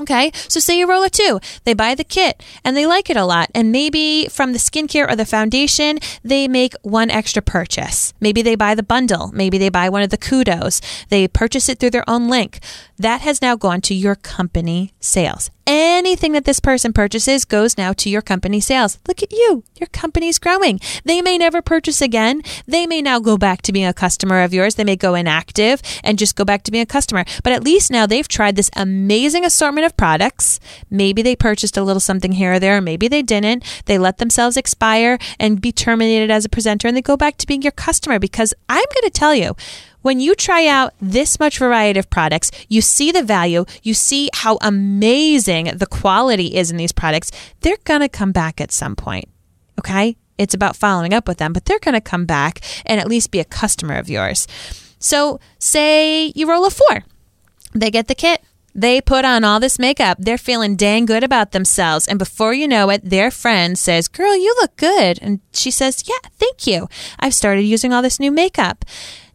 Okay, 0.00 0.32
so 0.48 0.58
say 0.58 0.76
you 0.76 0.88
roll 0.88 1.04
a 1.04 1.10
two, 1.10 1.38
they 1.62 1.72
buy 1.72 1.94
the 1.94 2.02
kit 2.02 2.42
and 2.64 2.76
they 2.76 2.84
like 2.84 3.10
it 3.10 3.16
a 3.16 3.24
lot, 3.24 3.48
and 3.54 3.70
maybe 3.70 4.26
from 4.26 4.52
the 4.52 4.58
skincare 4.58 5.08
or 5.08 5.14
the 5.14 5.24
foundation, 5.24 6.00
they 6.24 6.48
make 6.48 6.74
one 6.82 7.10
extra 7.10 7.40
purchase. 7.40 8.12
Maybe 8.18 8.42
they 8.42 8.56
buy 8.56 8.74
the 8.74 8.82
bundle, 8.82 9.30
maybe 9.32 9.56
they 9.56 9.68
buy 9.68 9.88
one 9.88 10.02
of 10.02 10.10
the 10.10 10.18
kudos, 10.18 10.80
they 11.10 11.28
purchase 11.28 11.68
it 11.68 11.78
through 11.78 11.90
their 11.90 12.10
own 12.10 12.28
link. 12.28 12.58
That 12.98 13.20
has 13.20 13.40
now 13.40 13.54
gone 13.54 13.80
to 13.82 13.94
your 13.94 14.16
company 14.16 14.92
sales. 14.98 15.52
Anything 15.66 16.32
that 16.32 16.44
this 16.44 16.60
person 16.60 16.92
purchases 16.92 17.46
goes 17.46 17.78
now 17.78 17.94
to 17.94 18.10
your 18.10 18.20
company 18.20 18.60
sales. 18.60 18.98
Look 19.08 19.22
at 19.22 19.32
you. 19.32 19.64
Your 19.80 19.86
company's 19.86 20.38
growing. 20.38 20.78
They 21.04 21.22
may 21.22 21.38
never 21.38 21.62
purchase 21.62 22.02
again. 22.02 22.42
They 22.66 22.86
may 22.86 23.00
now 23.00 23.18
go 23.18 23.38
back 23.38 23.62
to 23.62 23.72
being 23.72 23.86
a 23.86 23.94
customer 23.94 24.42
of 24.42 24.52
yours. 24.52 24.74
They 24.74 24.84
may 24.84 24.96
go 24.96 25.14
inactive 25.14 25.80
and 26.02 26.18
just 26.18 26.36
go 26.36 26.44
back 26.44 26.64
to 26.64 26.70
being 26.70 26.82
a 26.82 26.86
customer. 26.86 27.24
But 27.42 27.54
at 27.54 27.64
least 27.64 27.90
now 27.90 28.06
they've 28.06 28.28
tried 28.28 28.56
this 28.56 28.70
amazing 28.76 29.44
assortment 29.44 29.86
of 29.86 29.96
products. 29.96 30.60
Maybe 30.90 31.22
they 31.22 31.34
purchased 31.34 31.78
a 31.78 31.82
little 31.82 32.00
something 32.00 32.32
here 32.32 32.54
or 32.54 32.58
there. 32.58 32.80
Maybe 32.82 33.08
they 33.08 33.22
didn't. 33.22 33.64
They 33.86 33.96
let 33.96 34.18
themselves 34.18 34.58
expire 34.58 35.18
and 35.40 35.62
be 35.62 35.72
terminated 35.72 36.30
as 36.30 36.44
a 36.44 36.50
presenter 36.50 36.88
and 36.88 36.96
they 36.96 37.02
go 37.02 37.16
back 37.16 37.38
to 37.38 37.46
being 37.46 37.62
your 37.62 37.72
customer 37.72 38.18
because 38.18 38.52
I'm 38.68 38.84
going 38.84 39.04
to 39.04 39.10
tell 39.10 39.34
you, 39.34 39.56
when 40.04 40.20
you 40.20 40.34
try 40.34 40.66
out 40.66 40.92
this 41.00 41.40
much 41.40 41.58
variety 41.58 41.98
of 41.98 42.10
products, 42.10 42.50
you 42.68 42.82
see 42.82 43.10
the 43.10 43.22
value, 43.22 43.64
you 43.82 43.94
see 43.94 44.28
how 44.34 44.58
amazing 44.60 45.64
the 45.78 45.86
quality 45.86 46.54
is 46.54 46.70
in 46.70 46.76
these 46.76 46.92
products, 46.92 47.32
they're 47.62 47.78
going 47.84 48.02
to 48.02 48.08
come 48.10 48.30
back 48.30 48.60
at 48.60 48.70
some 48.70 48.94
point. 48.96 49.30
Okay? 49.78 50.18
It's 50.36 50.52
about 50.52 50.76
following 50.76 51.14
up 51.14 51.26
with 51.26 51.38
them, 51.38 51.54
but 51.54 51.64
they're 51.64 51.78
going 51.78 51.94
to 51.94 52.02
come 52.02 52.26
back 52.26 52.60
and 52.84 53.00
at 53.00 53.08
least 53.08 53.30
be 53.30 53.40
a 53.40 53.46
customer 53.46 53.94
of 53.94 54.10
yours. 54.10 54.46
So, 54.98 55.40
say 55.58 56.32
you 56.34 56.50
roll 56.50 56.66
a 56.66 56.70
four, 56.70 57.04
they 57.72 57.90
get 57.90 58.06
the 58.06 58.14
kit. 58.14 58.42
They 58.74 59.00
put 59.00 59.24
on 59.24 59.42
all 59.42 59.58
this 59.60 59.78
makeup. 59.78 60.18
They're 60.20 60.36
feeling 60.36 60.76
dang 60.76 61.06
good 61.06 61.24
about 61.24 61.52
themselves. 61.52 62.08
And 62.08 62.18
before 62.18 62.52
you 62.52 62.68
know 62.68 62.90
it, 62.90 63.08
their 63.08 63.30
friend 63.30 63.78
says, 63.78 64.08
Girl, 64.08 64.36
you 64.36 64.54
look 64.60 64.76
good. 64.76 65.20
And 65.22 65.40
she 65.52 65.70
says, 65.70 66.02
Yeah, 66.06 66.28
thank 66.32 66.66
you. 66.66 66.88
I've 67.20 67.34
started 67.34 67.62
using 67.62 67.92
all 67.92 68.02
this 68.02 68.18
new 68.18 68.32
makeup. 68.32 68.84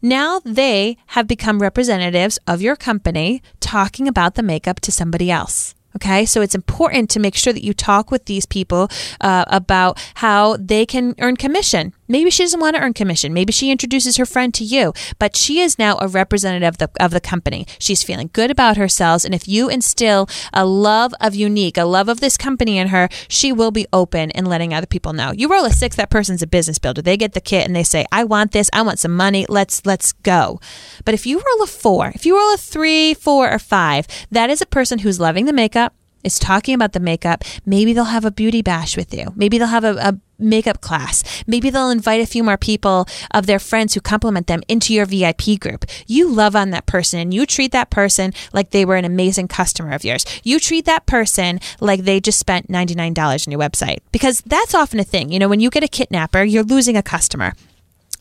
Now 0.01 0.41
they 0.45 0.97
have 1.07 1.27
become 1.27 1.61
representatives 1.61 2.39
of 2.47 2.61
your 2.61 2.75
company 2.75 3.41
talking 3.59 4.07
about 4.07 4.35
the 4.35 4.43
makeup 4.43 4.79
to 4.81 4.91
somebody 4.91 5.29
else. 5.29 5.75
Okay, 5.95 6.25
so 6.25 6.41
it's 6.41 6.55
important 6.55 7.09
to 7.09 7.19
make 7.19 7.35
sure 7.35 7.51
that 7.51 7.63
you 7.63 7.73
talk 7.73 8.11
with 8.11 8.25
these 8.25 8.45
people 8.45 8.89
uh, 9.21 9.45
about 9.47 9.99
how 10.15 10.55
they 10.57 10.85
can 10.85 11.15
earn 11.19 11.35
commission. 11.35 11.93
Maybe 12.09 12.31
she 12.31 12.43
doesn't 12.43 12.59
want 12.59 12.75
to 12.75 12.81
earn 12.81 12.93
commission. 12.93 13.33
Maybe 13.33 13.53
she 13.53 13.69
introduces 13.69 14.17
her 14.17 14.25
friend 14.25 14.51
to 14.55 14.63
you, 14.63 14.93
but 15.19 15.37
she 15.37 15.59
is 15.59 15.77
now 15.77 15.97
a 16.01 16.07
representative 16.07 16.67
of 16.67 16.77
the, 16.79 16.89
of 16.99 17.11
the 17.11 17.21
company. 17.21 17.67
She's 17.77 18.01
feeling 18.03 18.31
good 18.33 18.49
about 18.49 18.77
herself. 18.77 19.23
And 19.23 19.35
if 19.35 19.47
you 19.47 19.69
instill 19.69 20.27
a 20.51 20.65
love 20.65 21.13
of 21.21 21.33
Younique, 21.33 21.77
a 21.77 21.85
love 21.85 22.09
of 22.09 22.19
this 22.19 22.35
company 22.35 22.79
in 22.79 22.87
her, 22.87 23.09
she 23.27 23.51
will 23.51 23.71
be 23.71 23.85
open 23.93 24.31
and 24.31 24.47
letting 24.47 24.73
other 24.73 24.87
people 24.87 25.13
know. 25.13 25.31
You 25.31 25.47
roll 25.49 25.65
a 25.65 25.71
six, 25.71 25.95
that 25.97 26.09
person's 26.09 26.41
a 26.41 26.47
business 26.47 26.79
builder. 26.79 27.01
They 27.03 27.15
get 27.15 27.33
the 27.33 27.41
kit 27.41 27.67
and 27.67 27.75
they 27.75 27.83
say, 27.83 28.05
I 28.11 28.23
want 28.23 28.51
this. 28.51 28.69
I 28.73 28.81
want 28.81 28.97
some 28.97 29.15
money. 29.15 29.45
Let's, 29.47 29.85
let's 29.85 30.13
go. 30.13 30.59
But 31.05 31.13
if 31.13 31.27
you 31.27 31.37
roll 31.37 31.63
a 31.63 31.67
four, 31.67 32.11
if 32.15 32.25
you 32.25 32.35
roll 32.35 32.53
a 32.55 32.57
three, 32.57 33.13
four, 33.13 33.51
or 33.51 33.59
five, 33.59 34.07
that 34.31 34.49
is 34.49 34.61
a 34.61 34.65
person 34.65 34.99
who's 34.99 35.19
loving 35.19 35.45
the 35.45 35.53
makeup 35.53 35.93
is 36.23 36.39
talking 36.39 36.73
about 36.73 36.93
the 36.93 36.99
makeup. 36.99 37.43
Maybe 37.65 37.93
they'll 37.93 38.05
have 38.05 38.25
a 38.25 38.31
beauty 38.31 38.61
bash 38.61 38.97
with 38.97 39.13
you. 39.13 39.33
Maybe 39.35 39.57
they'll 39.57 39.67
have 39.67 39.83
a, 39.83 39.95
a 39.95 40.19
makeup 40.39 40.81
class. 40.81 41.23
Maybe 41.45 41.69
they'll 41.69 41.89
invite 41.89 42.21
a 42.21 42.25
few 42.25 42.43
more 42.43 42.57
people 42.57 43.07
of 43.31 43.45
their 43.45 43.59
friends 43.59 43.93
who 43.93 44.01
compliment 44.01 44.47
them 44.47 44.61
into 44.67 44.93
your 44.93 45.05
VIP 45.05 45.59
group. 45.59 45.85
You 46.07 46.29
love 46.29 46.55
on 46.55 46.71
that 46.71 46.85
person 46.85 47.19
and 47.19 47.33
you 47.33 47.45
treat 47.45 47.71
that 47.71 47.89
person 47.89 48.33
like 48.53 48.71
they 48.71 48.85
were 48.85 48.95
an 48.95 49.05
amazing 49.05 49.47
customer 49.47 49.91
of 49.91 50.03
yours. 50.03 50.25
You 50.43 50.59
treat 50.59 50.85
that 50.85 51.05
person 51.05 51.59
like 51.79 52.01
they 52.01 52.19
just 52.19 52.39
spent 52.39 52.69
$99 52.69 53.47
on 53.47 53.51
your 53.51 53.59
website 53.59 53.99
because 54.11 54.41
that's 54.41 54.73
often 54.73 54.99
a 54.99 55.03
thing. 55.03 55.31
You 55.31 55.39
know, 55.39 55.49
when 55.49 55.59
you 55.59 55.69
get 55.69 55.83
a 55.83 55.87
kidnapper, 55.87 56.43
you're 56.43 56.63
losing 56.63 56.95
a 56.95 57.03
customer. 57.03 57.53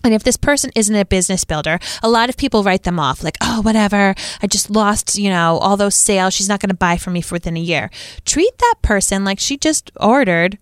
And 0.04 0.14
if 0.14 0.22
this 0.22 0.36
person 0.36 0.70
isn't 0.74 0.94
a 0.94 1.04
business 1.04 1.44
builder, 1.44 1.78
a 2.02 2.08
lot 2.08 2.28
of 2.28 2.36
people 2.36 2.62
write 2.62 2.84
them 2.84 3.00
off 3.00 3.22
like, 3.24 3.36
oh, 3.40 3.62
whatever. 3.62 4.14
I 4.42 4.46
just 4.46 4.70
lost, 4.70 5.18
you 5.18 5.30
know, 5.30 5.58
all 5.58 5.76
those 5.76 5.96
sales. 5.96 6.34
She's 6.34 6.48
not 6.48 6.60
going 6.60 6.70
to 6.70 6.76
buy 6.76 6.96
from 6.96 7.14
me 7.14 7.20
for 7.20 7.34
within 7.34 7.56
a 7.56 7.60
year. 7.60 7.90
Treat 8.24 8.56
that 8.58 8.76
person 8.82 9.24
like 9.24 9.38
she 9.38 9.56
just 9.56 9.90
ordered 10.00 10.58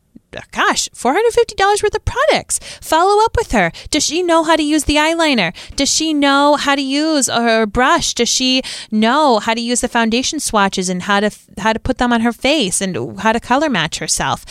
gosh, 0.50 0.88
$450 0.90 1.82
worth 1.82 1.94
of 1.94 2.04
products. 2.04 2.58
Follow 2.80 3.24
up 3.24 3.36
with 3.36 3.52
her. 3.52 3.72
Does 3.90 4.04
she 4.04 4.22
know 4.22 4.44
how 4.44 4.56
to 4.56 4.62
use 4.62 4.84
the 4.84 4.96
eyeliner? 4.96 5.54
Does 5.76 5.90
she 5.92 6.12
know 6.12 6.56
how 6.56 6.74
to 6.74 6.82
use 6.82 7.28
her 7.28 7.66
brush? 7.66 8.14
Does 8.14 8.28
she 8.28 8.62
know 8.90 9.38
how 9.38 9.54
to 9.54 9.60
use 9.60 9.80
the 9.80 9.88
foundation 9.88 10.40
swatches 10.40 10.88
and 10.88 11.02
how 11.02 11.20
to 11.20 11.30
how 11.58 11.72
to 11.72 11.78
put 11.78 11.98
them 11.98 12.12
on 12.12 12.20
her 12.20 12.32
face 12.32 12.80
and 12.80 13.18
how 13.20 13.32
to 13.32 13.40
color 13.40 13.70
match 13.70 13.98
herself? 13.98 14.44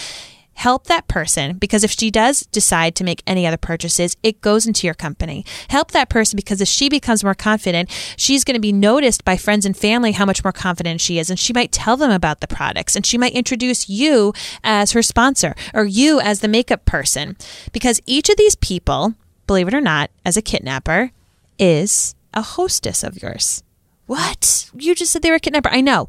Help 0.55 0.85
that 0.85 1.07
person 1.07 1.57
because 1.57 1.83
if 1.83 1.91
she 1.91 2.09
does 2.09 2.45
decide 2.47 2.95
to 2.95 3.03
make 3.03 3.21
any 3.27 3.45
other 3.45 3.57
purchases, 3.57 4.15
it 4.23 4.41
goes 4.41 4.65
into 4.65 4.87
your 4.87 4.93
company. 4.93 5.45
Help 5.69 5.91
that 5.91 6.09
person 6.09 6.37
because 6.37 6.61
if 6.61 6.67
she 6.67 6.89
becomes 6.89 7.23
more 7.23 7.35
confident, 7.35 7.89
she's 8.17 8.43
going 8.43 8.55
to 8.55 8.61
be 8.61 8.71
noticed 8.71 9.25
by 9.25 9.37
friends 9.37 9.65
and 9.65 9.75
family 9.75 10.13
how 10.13 10.25
much 10.25 10.43
more 10.43 10.53
confident 10.53 11.01
she 11.01 11.19
is. 11.19 11.29
And 11.29 11.37
she 11.37 11.53
might 11.53 11.71
tell 11.71 11.97
them 11.97 12.09
about 12.09 12.39
the 12.39 12.47
products 12.47 12.95
and 12.95 13.05
she 13.05 13.17
might 13.17 13.33
introduce 13.33 13.89
you 13.89 14.33
as 14.63 14.93
her 14.93 15.01
sponsor 15.01 15.55
or 15.73 15.83
you 15.83 16.19
as 16.19 16.39
the 16.39 16.47
makeup 16.47 16.85
person. 16.85 17.35
Because 17.71 18.01
each 18.05 18.29
of 18.29 18.37
these 18.37 18.55
people, 18.55 19.13
believe 19.47 19.67
it 19.67 19.73
or 19.73 19.81
not, 19.81 20.09
as 20.25 20.37
a 20.37 20.41
kidnapper, 20.41 21.11
is 21.59 22.15
a 22.33 22.41
hostess 22.41 23.03
of 23.03 23.21
yours. 23.21 23.61
What? 24.07 24.69
You 24.73 24.95
just 24.95 25.11
said 25.11 25.21
they 25.21 25.29
were 25.29 25.37
a 25.37 25.39
kidnapper. 25.39 25.69
I 25.69 25.81
know. 25.81 26.07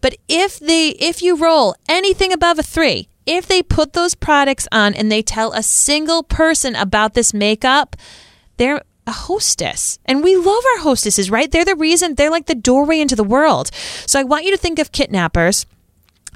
But 0.00 0.16
if 0.28 0.58
they 0.58 0.90
if 0.90 1.22
you 1.22 1.36
roll 1.36 1.74
anything 1.88 2.32
above 2.32 2.58
a 2.58 2.62
3, 2.62 3.08
if 3.28 3.46
they 3.46 3.62
put 3.62 3.92
those 3.92 4.14
products 4.14 4.66
on 4.72 4.94
and 4.94 5.12
they 5.12 5.22
tell 5.22 5.52
a 5.52 5.62
single 5.62 6.22
person 6.22 6.74
about 6.74 7.14
this 7.14 7.34
makeup, 7.34 7.94
they're 8.56 8.82
a 9.06 9.12
hostess. 9.12 9.98
And 10.06 10.24
we 10.24 10.34
love 10.36 10.64
our 10.74 10.82
hostesses, 10.82 11.30
right? 11.30 11.50
They're 11.50 11.64
the 11.64 11.76
reason, 11.76 12.14
they're 12.14 12.30
like 12.30 12.46
the 12.46 12.54
doorway 12.54 13.00
into 13.00 13.16
the 13.16 13.24
world. 13.24 13.70
So 14.06 14.18
I 14.18 14.24
want 14.24 14.44
you 14.44 14.50
to 14.50 14.56
think 14.56 14.78
of 14.78 14.92
kidnappers 14.92 15.66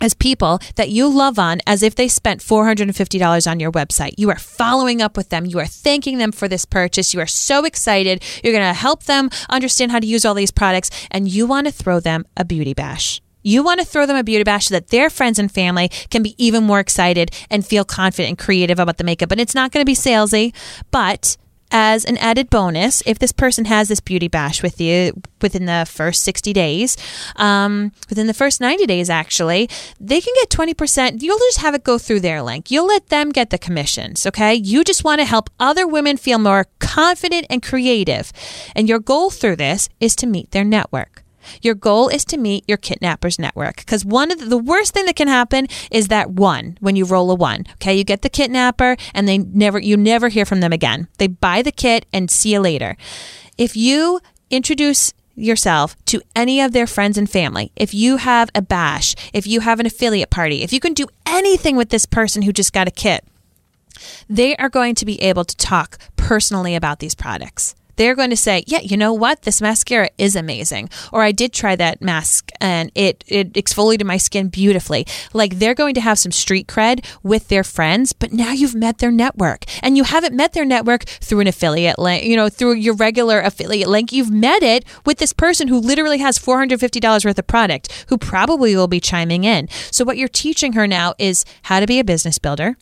as 0.01 0.15
people 0.15 0.59
that 0.77 0.91
you 0.91 1.09
love 1.09 1.39
on 1.39 1.61
as 1.67 1.83
if 1.83 1.95
they 1.95 2.09
spent 2.09 2.41
$450 2.41 3.51
on 3.51 3.61
your 3.61 3.73
website. 3.73 4.15
You 4.19 4.31
are 4.31 4.39
following 4.39 5.01
up 5.01 5.17
with 5.17 5.31
them. 5.31 5.47
You 5.47 5.61
are 5.61 5.67
thanking 5.67 6.19
them 6.19 6.33
for 6.33 6.49
this 6.49 6.65
purchase. 6.65 7.15
You 7.15 7.21
are 7.21 7.27
so 7.27 7.65
excited. 7.65 8.23
You're 8.43 8.53
going 8.53 8.69
to 8.69 8.79
help 8.79 9.05
them 9.05 9.31
understand 9.49 9.93
how 9.93 10.01
to 10.01 10.07
use 10.07 10.25
all 10.25 10.35
these 10.35 10.51
products 10.51 10.91
and 11.11 11.29
you 11.29 11.47
want 11.47 11.69
to 11.69 11.73
throw 11.73 12.01
them 12.01 12.27
a 12.37 12.45
beauty 12.45 12.75
bash. 12.75 13.23
You 13.43 13.63
want 13.63 13.81
to 13.81 13.87
throw 13.87 14.07
them 14.07 14.17
a 14.17 14.25
beauty 14.25 14.45
bash 14.45 14.67
so 14.67 14.75
that 14.75 14.89
their 14.89 15.11
friends 15.11 15.39
and 15.39 15.51
family 15.51 15.89
can 16.11 16.23
be 16.23 16.35
even 16.39 16.65
more 16.65 16.81
excited 16.81 17.31
and 17.51 17.67
feel 17.67 17.85
confident 17.85 18.29
and 18.31 18.39
creative 18.39 18.79
about 18.79 18.99
the 18.99 19.05
makeup. 19.05 19.31
And 19.31 19.41
it's 19.41 19.55
not 19.55 19.73
going 19.73 19.85
to 19.85 19.91
be 19.91 19.95
salesy, 19.95 20.55
but 20.91 21.37
as 21.73 22.05
an 22.05 22.19
added 22.19 22.51
bonus, 22.51 23.03
if 23.07 23.19
this 23.19 23.33
person 23.33 23.65
has 23.65 23.89
this 23.89 23.99
beauty 23.99 24.29
bash 24.29 24.63
with 24.63 24.81
you 24.81 25.15
within 25.41 25.65
the 25.65 25.87
first 25.89 26.23
60 26.23 26.53
days, 26.53 26.97
um, 27.37 27.93
within 28.11 28.27
the 28.27 28.35
first 28.35 28.61
90 28.61 28.87
days, 28.87 29.09
actually, 29.09 29.69
they 29.99 30.21
can 30.21 30.35
get 30.35 30.51
20%. 30.51 31.23
You'll 31.23 31.39
just 31.39 31.59
have 31.59 31.75
it 31.75 31.83
go 31.83 31.97
through 31.97 32.21
their 32.21 32.43
link. 32.43 32.71
You'll 32.71 32.87
let 32.87 33.09
them 33.09 33.31
get 33.31 33.51
the 33.51 33.59
commissions, 33.59 34.27
okay? 34.27 34.55
You 34.55 34.85
just 34.85 35.03
want 35.03 35.21
to 35.21 35.25
help 35.25 35.49
other 35.59 35.87
women 35.87 36.19
feel 36.19 36.39
more 36.39 36.67
confident 36.79 37.47
and 37.49 37.63
creative. 37.63 38.33
And 38.77 38.89
your 38.89 38.99
goal 38.99 39.31
through 39.31 39.57
this 39.57 39.89
is 39.99 40.15
to 40.17 40.27
meet 40.27 40.51
their 40.51 40.65
network. 40.65 41.22
Your 41.61 41.75
goal 41.75 42.09
is 42.09 42.25
to 42.27 42.37
meet 42.37 42.65
your 42.69 42.79
kidnappers 42.79 43.39
network 43.39 43.77
because 43.77 44.05
one 44.05 44.31
of 44.31 44.39
the, 44.39 44.47
the, 44.47 44.59
worst 44.59 44.95
thing 44.95 45.07
that 45.07 45.17
can 45.17 45.29
happen 45.29 45.67
is 45.91 46.09
that 46.09 46.31
one 46.31 46.77
when 46.81 46.97
you 46.97 47.05
roll 47.05 47.31
a 47.31 47.35
one. 47.35 47.67
Okay, 47.75 47.95
you 47.95 48.05
get 48.05 48.23
the 48.23 48.29
kidnapper 48.29 48.97
and 49.15 49.29
they 49.29 49.39
never 49.39 49.79
you 49.79 49.97
never 49.97 50.29
hear 50.29 50.45
from 50.45 50.61
them 50.61 50.73
again. 50.73 51.09
They 51.19 51.27
buy 51.27 51.63
the 51.63 51.73
kit 51.73 52.07
and 52.13 52.31
see 52.31 52.53
you 52.53 52.61
later. 52.61 52.97
If 53.59 53.77
you 53.77 54.21
introduce 54.51 55.13
yourself 55.35 55.97
to 56.05 56.21
any 56.37 56.61
of 56.61 56.73
their 56.73 56.87
friends 56.87 57.17
and 57.17 57.29
family. 57.29 57.73
If 57.75 57.95
you 57.95 58.19
have 58.19 58.51
a 58.55 58.61
bash, 58.61 59.15
if 59.33 59.47
you 59.47 59.61
have 59.61 59.81
an 59.81 59.87
affiliate 59.87 60.31
party, 60.31 60.63
if 60.63 60.73
you 60.73 60.81
can 60.81 60.93
do 60.93 61.07
anything 61.25 61.75
with 61.75 61.89
this 61.89 62.05
person 62.05 62.43
who 62.43 62.53
just 62.53 62.73
got 62.73 62.87
a 62.87 62.91
kit, 62.91 63.25
they 64.29 64.55
are 64.57 64.69
going 64.69 64.95
to 64.97 65.07
be 65.07 65.21
able 65.23 65.45
to 65.45 65.57
talk 65.57 65.99
personally 66.17 66.75
about 66.75 66.99
these 66.99 67.15
products 67.15 67.75
they're 68.03 68.17
going 68.17 68.31
to 68.31 68.37
say, 68.37 68.65
"Yeah, 68.67 68.81
you 68.81 68.97
know 68.97 69.13
what? 69.13 69.43
This 69.43 69.63
mascara 69.63 70.11
is 70.19 70.35
amazing." 70.35 70.91
Or 71.12 71.23
I 71.23 71.31
did 71.31 71.53
try 71.53 71.77
that 71.77 72.03
mask 72.03 72.51
and 72.61 72.91
it 72.97 73.23
it 73.29 73.53
exfoliated 73.53 74.05
my 74.05 74.17
skin 74.17 74.49
beautifully. 74.49 75.07
Like 75.33 75.61
they're 75.61 75.75
going 75.75 75.95
to 75.95 76.01
have 76.01 76.19
some 76.19 76.33
street 76.33 76.67
cred 76.67 77.05
with 77.23 77.47
their 77.47 77.62
friends, 77.62 78.12
but 78.12 78.33
now 78.33 78.51
you've 78.51 78.75
met 78.75 78.99
their 78.99 79.12
network. 79.12 79.65
And 79.83 79.97
you 79.97 80.03
haven't 80.03 80.35
met 80.35 80.53
their 80.53 80.65
network 80.65 81.05
through 81.05 81.41
an 81.41 81.47
affiliate 81.47 82.01
link, 82.01 82.25
you 82.25 82.35
know, 82.35 82.49
through 82.49 82.73
your 82.73 82.95
regular 82.95 83.41
affiliate 83.41 83.88
link. 83.88 84.11
You've 84.11 84.33
met 84.33 84.65
it 84.65 84.85
with 85.07 85.19
this 85.19 85.33
person 85.33 85.69
who 85.69 85.79
literally 85.79 86.19
has 86.19 86.38
$450 86.38 87.25
worth 87.25 87.38
of 87.38 87.47
product 87.47 88.07
who 88.09 88.19
probably 88.19 88.75
will 88.75 88.88
be 88.88 89.01
chiming 89.01 89.45
in. 89.45 89.69
So 89.93 90.05
what 90.05 90.17
you're 90.17 90.29
teaching 90.29 90.73
her 90.73 90.88
now 90.88 91.15
is 91.19 91.45
how 91.62 91.79
to 91.79 91.87
be 91.87 92.01
a 92.01 92.05
business 92.05 92.38
builder 92.38 92.77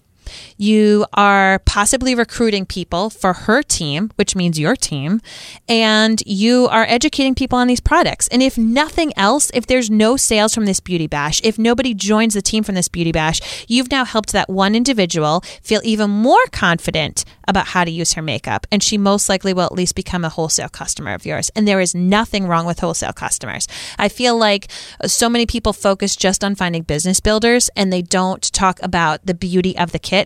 you 0.56 1.06
are 1.14 1.60
possibly 1.60 2.14
recruiting 2.14 2.66
people 2.66 3.10
for 3.10 3.32
her 3.32 3.62
team, 3.62 4.10
which 4.16 4.36
means 4.36 4.58
your 4.58 4.76
team, 4.76 5.20
and 5.68 6.22
you 6.26 6.68
are 6.68 6.84
educating 6.88 7.34
people 7.34 7.58
on 7.58 7.66
these 7.66 7.80
products. 7.80 8.28
And 8.28 8.42
if 8.42 8.58
nothing 8.58 9.12
else, 9.16 9.50
if 9.54 9.66
there's 9.66 9.90
no 9.90 10.16
sales 10.16 10.54
from 10.54 10.66
this 10.66 10.80
beauty 10.80 11.06
bash, 11.06 11.40
if 11.42 11.58
nobody 11.58 11.94
joins 11.94 12.34
the 12.34 12.42
team 12.42 12.62
from 12.62 12.74
this 12.74 12.88
beauty 12.88 13.12
bash, 13.12 13.40
you've 13.68 13.90
now 13.90 14.04
helped 14.04 14.32
that 14.32 14.48
one 14.48 14.74
individual 14.74 15.42
feel 15.62 15.80
even 15.84 16.10
more 16.10 16.44
confident 16.52 17.24
about 17.48 17.68
how 17.68 17.84
to 17.84 17.90
use 17.90 18.12
her 18.12 18.22
makeup. 18.22 18.66
And 18.70 18.82
she 18.82 18.98
most 18.98 19.28
likely 19.28 19.52
will 19.52 19.64
at 19.64 19.72
least 19.72 19.94
become 19.94 20.24
a 20.24 20.28
wholesale 20.28 20.68
customer 20.68 21.14
of 21.14 21.26
yours. 21.26 21.50
And 21.56 21.66
there 21.66 21.80
is 21.80 21.94
nothing 21.94 22.46
wrong 22.46 22.66
with 22.66 22.80
wholesale 22.80 23.12
customers. 23.12 23.66
I 23.98 24.08
feel 24.08 24.36
like 24.38 24.70
so 25.06 25.28
many 25.28 25.46
people 25.46 25.72
focus 25.72 26.16
just 26.16 26.44
on 26.44 26.54
finding 26.54 26.82
business 26.82 27.20
builders 27.20 27.70
and 27.76 27.92
they 27.92 28.02
don't 28.02 28.42
talk 28.52 28.78
about 28.82 29.24
the 29.24 29.34
beauty 29.34 29.76
of 29.78 29.92
the 29.92 29.98
kit 29.98 30.19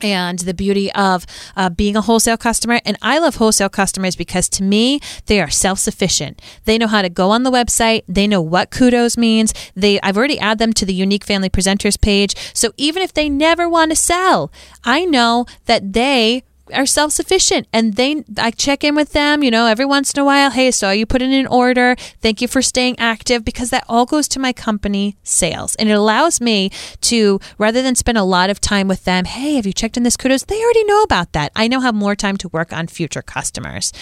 and 0.00 0.40
the 0.40 0.54
beauty 0.54 0.92
of 0.92 1.24
uh, 1.56 1.70
being 1.70 1.96
a 1.96 2.00
wholesale 2.00 2.36
customer. 2.36 2.80
And 2.84 2.96
I 3.00 3.18
love 3.18 3.36
wholesale 3.36 3.68
customers 3.68 4.16
because 4.16 4.48
to 4.50 4.62
me, 4.62 5.00
they 5.26 5.40
are 5.40 5.50
self 5.50 5.78
sufficient. 5.78 6.40
They 6.64 6.78
know 6.78 6.86
how 6.86 7.02
to 7.02 7.08
go 7.08 7.30
on 7.30 7.42
the 7.42 7.50
website. 7.50 8.02
They 8.08 8.26
know 8.26 8.42
what 8.42 8.70
kudos 8.70 9.16
means. 9.16 9.54
They, 9.74 10.00
I've 10.02 10.16
already 10.16 10.38
added 10.38 10.58
them 10.58 10.72
to 10.74 10.86
the 10.86 10.98
Younique 10.98 11.24
family 11.24 11.48
presenters 11.48 12.00
page. 12.00 12.34
So 12.54 12.72
even 12.76 13.02
if 13.02 13.14
they 13.14 13.28
never 13.28 13.68
want 13.68 13.90
to 13.92 13.96
sell, 13.96 14.52
I 14.84 15.04
know 15.04 15.46
that 15.66 15.92
they 15.92 16.44
are 16.72 16.86
self 16.86 17.12
sufficient 17.12 17.66
and 17.72 17.94
they 17.94 18.24
I 18.38 18.50
check 18.50 18.84
in 18.84 18.94
with 18.94 19.12
them, 19.12 19.42
you 19.42 19.50
know, 19.50 19.66
every 19.66 19.84
once 19.84 20.12
in 20.12 20.20
a 20.20 20.24
while. 20.24 20.50
Hey, 20.50 20.70
so 20.70 20.90
you 20.90 21.06
put 21.06 21.22
in 21.22 21.32
an 21.32 21.46
order. 21.46 21.96
Thank 22.20 22.40
you 22.40 22.48
for 22.48 22.62
staying 22.62 22.98
active 22.98 23.44
because 23.44 23.70
that 23.70 23.84
all 23.88 24.06
goes 24.06 24.28
to 24.28 24.38
my 24.38 24.52
company 24.52 25.16
sales. 25.22 25.74
And 25.76 25.88
it 25.88 25.92
allows 25.92 26.40
me 26.40 26.70
to 27.02 27.40
rather 27.58 27.82
than 27.82 27.94
spend 27.94 28.18
a 28.18 28.24
lot 28.24 28.50
of 28.50 28.60
time 28.60 28.88
with 28.88 29.04
them, 29.04 29.24
hey, 29.24 29.56
have 29.56 29.66
you 29.66 29.72
checked 29.72 29.96
in 29.96 30.02
this 30.02 30.16
kudos? 30.16 30.44
They 30.44 30.62
already 30.62 30.84
know 30.84 31.02
about 31.02 31.32
that. 31.32 31.52
I 31.54 31.68
now 31.68 31.80
have 31.80 31.94
more 31.94 32.14
time 32.16 32.36
to 32.38 32.48
work 32.48 32.72
on 32.72 32.86
future 32.86 33.22
customers. 33.22 33.92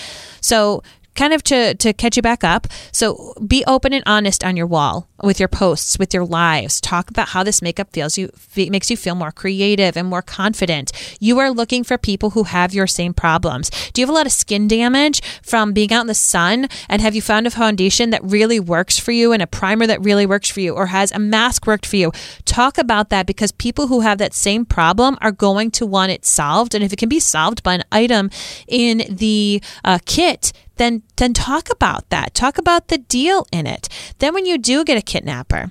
So 0.41 0.83
kind 1.15 1.33
of 1.33 1.43
to, 1.45 1.75
to 1.75 1.93
catch 1.93 2.17
you 2.17 2.23
back 2.23 2.45
up. 2.45 2.67
So 2.91 3.35
be 3.47 3.65
open 3.67 3.93
and 3.93 4.03
honest 4.07 4.45
on 4.45 4.57
your 4.57 4.67
wall 4.67 5.09
with 5.23 5.39
your 5.39 5.49
posts, 5.49 5.99
with 5.99 6.13
your 6.13 6.25
lives. 6.25 6.81
Talk 6.81 7.11
about 7.11 7.29
how 7.29 7.43
this 7.43 7.63
makeup 7.63 7.93
feels 7.93 8.19
you 8.19 8.31
makes 8.57 8.91
you 8.91 8.97
feel 8.97 9.15
more 9.15 9.31
creative 9.31 9.97
and 9.97 10.09
more 10.09 10.23
confident. 10.23 10.93
You 11.21 11.39
are 11.39 11.51
looking 11.51 11.85
for 11.85 11.97
people 11.97 12.31
who 12.31 12.45
have 12.45 12.75
your 12.75 12.87
same 12.87 13.15
problems. 13.15 13.71
Do 13.93 14.01
you 14.01 14.07
have 14.07 14.13
a 14.13 14.17
lot 14.17 14.27
of 14.27 14.33
skin 14.33 14.69
damage 14.69 15.23
from 15.43 15.73
being 15.73 15.93
out 15.93 16.03
in 16.03 16.07
the 16.07 16.15
sun? 16.15 16.69
And 16.89 17.01
have 17.01 17.15
you 17.15 17.23
found 17.23 17.47
a 17.47 17.51
foundation 17.51 18.11
that 18.11 18.25
really 18.25 18.59
works 18.59 18.99
for 18.99 19.13
you 19.13 19.33
and 19.33 19.43
a 19.43 19.47
primer 19.47 19.87
that 19.87 20.03
really 20.03 20.27
works 20.27 20.51
for 20.51 20.61
you 20.61 20.75
or 20.75 20.87
has 20.87 21.13
a 21.13 21.19
mask 21.19 21.67
worked 21.67 21.87
for 21.87 21.97
you? 21.97 22.13
Talk 22.45 22.79
about 22.79 23.11
that 23.11 23.27
because 23.27 23.53
people 23.53 23.87
who 23.87 24.01
have 24.01 24.19
that 24.19 24.35
same 24.35 24.65
problem 24.65 25.17
are 25.21 25.33
going 25.33 25.71
to 25.73 25.87
want 25.87 26.13
it 26.13 26.25
solved. 26.25 26.75
And 26.75 26.83
if 26.83 26.93
it 26.93 26.97
can 26.97 27.09
be 27.09 27.21
solved 27.21 27.63
by 27.63 27.75
an 27.75 27.85
item 27.93 28.31
in 28.67 29.05
the 29.09 29.63
uh, 29.85 29.99
kit, 30.05 30.53
then 30.83 31.03
then 31.17 31.33
talk 31.33 31.71
about 31.71 32.09
that. 32.11 32.35
Talk 32.35 32.59
about 32.59 32.89
the 32.89 32.99
deal 32.99 33.47
in 33.53 33.67
it. 33.67 33.89
Then 34.19 34.35
when 34.35 34.47
you 34.47 34.59
do 34.59 34.85
get 34.85 34.99
a 34.99 35.03
kidnapper, 35.03 35.71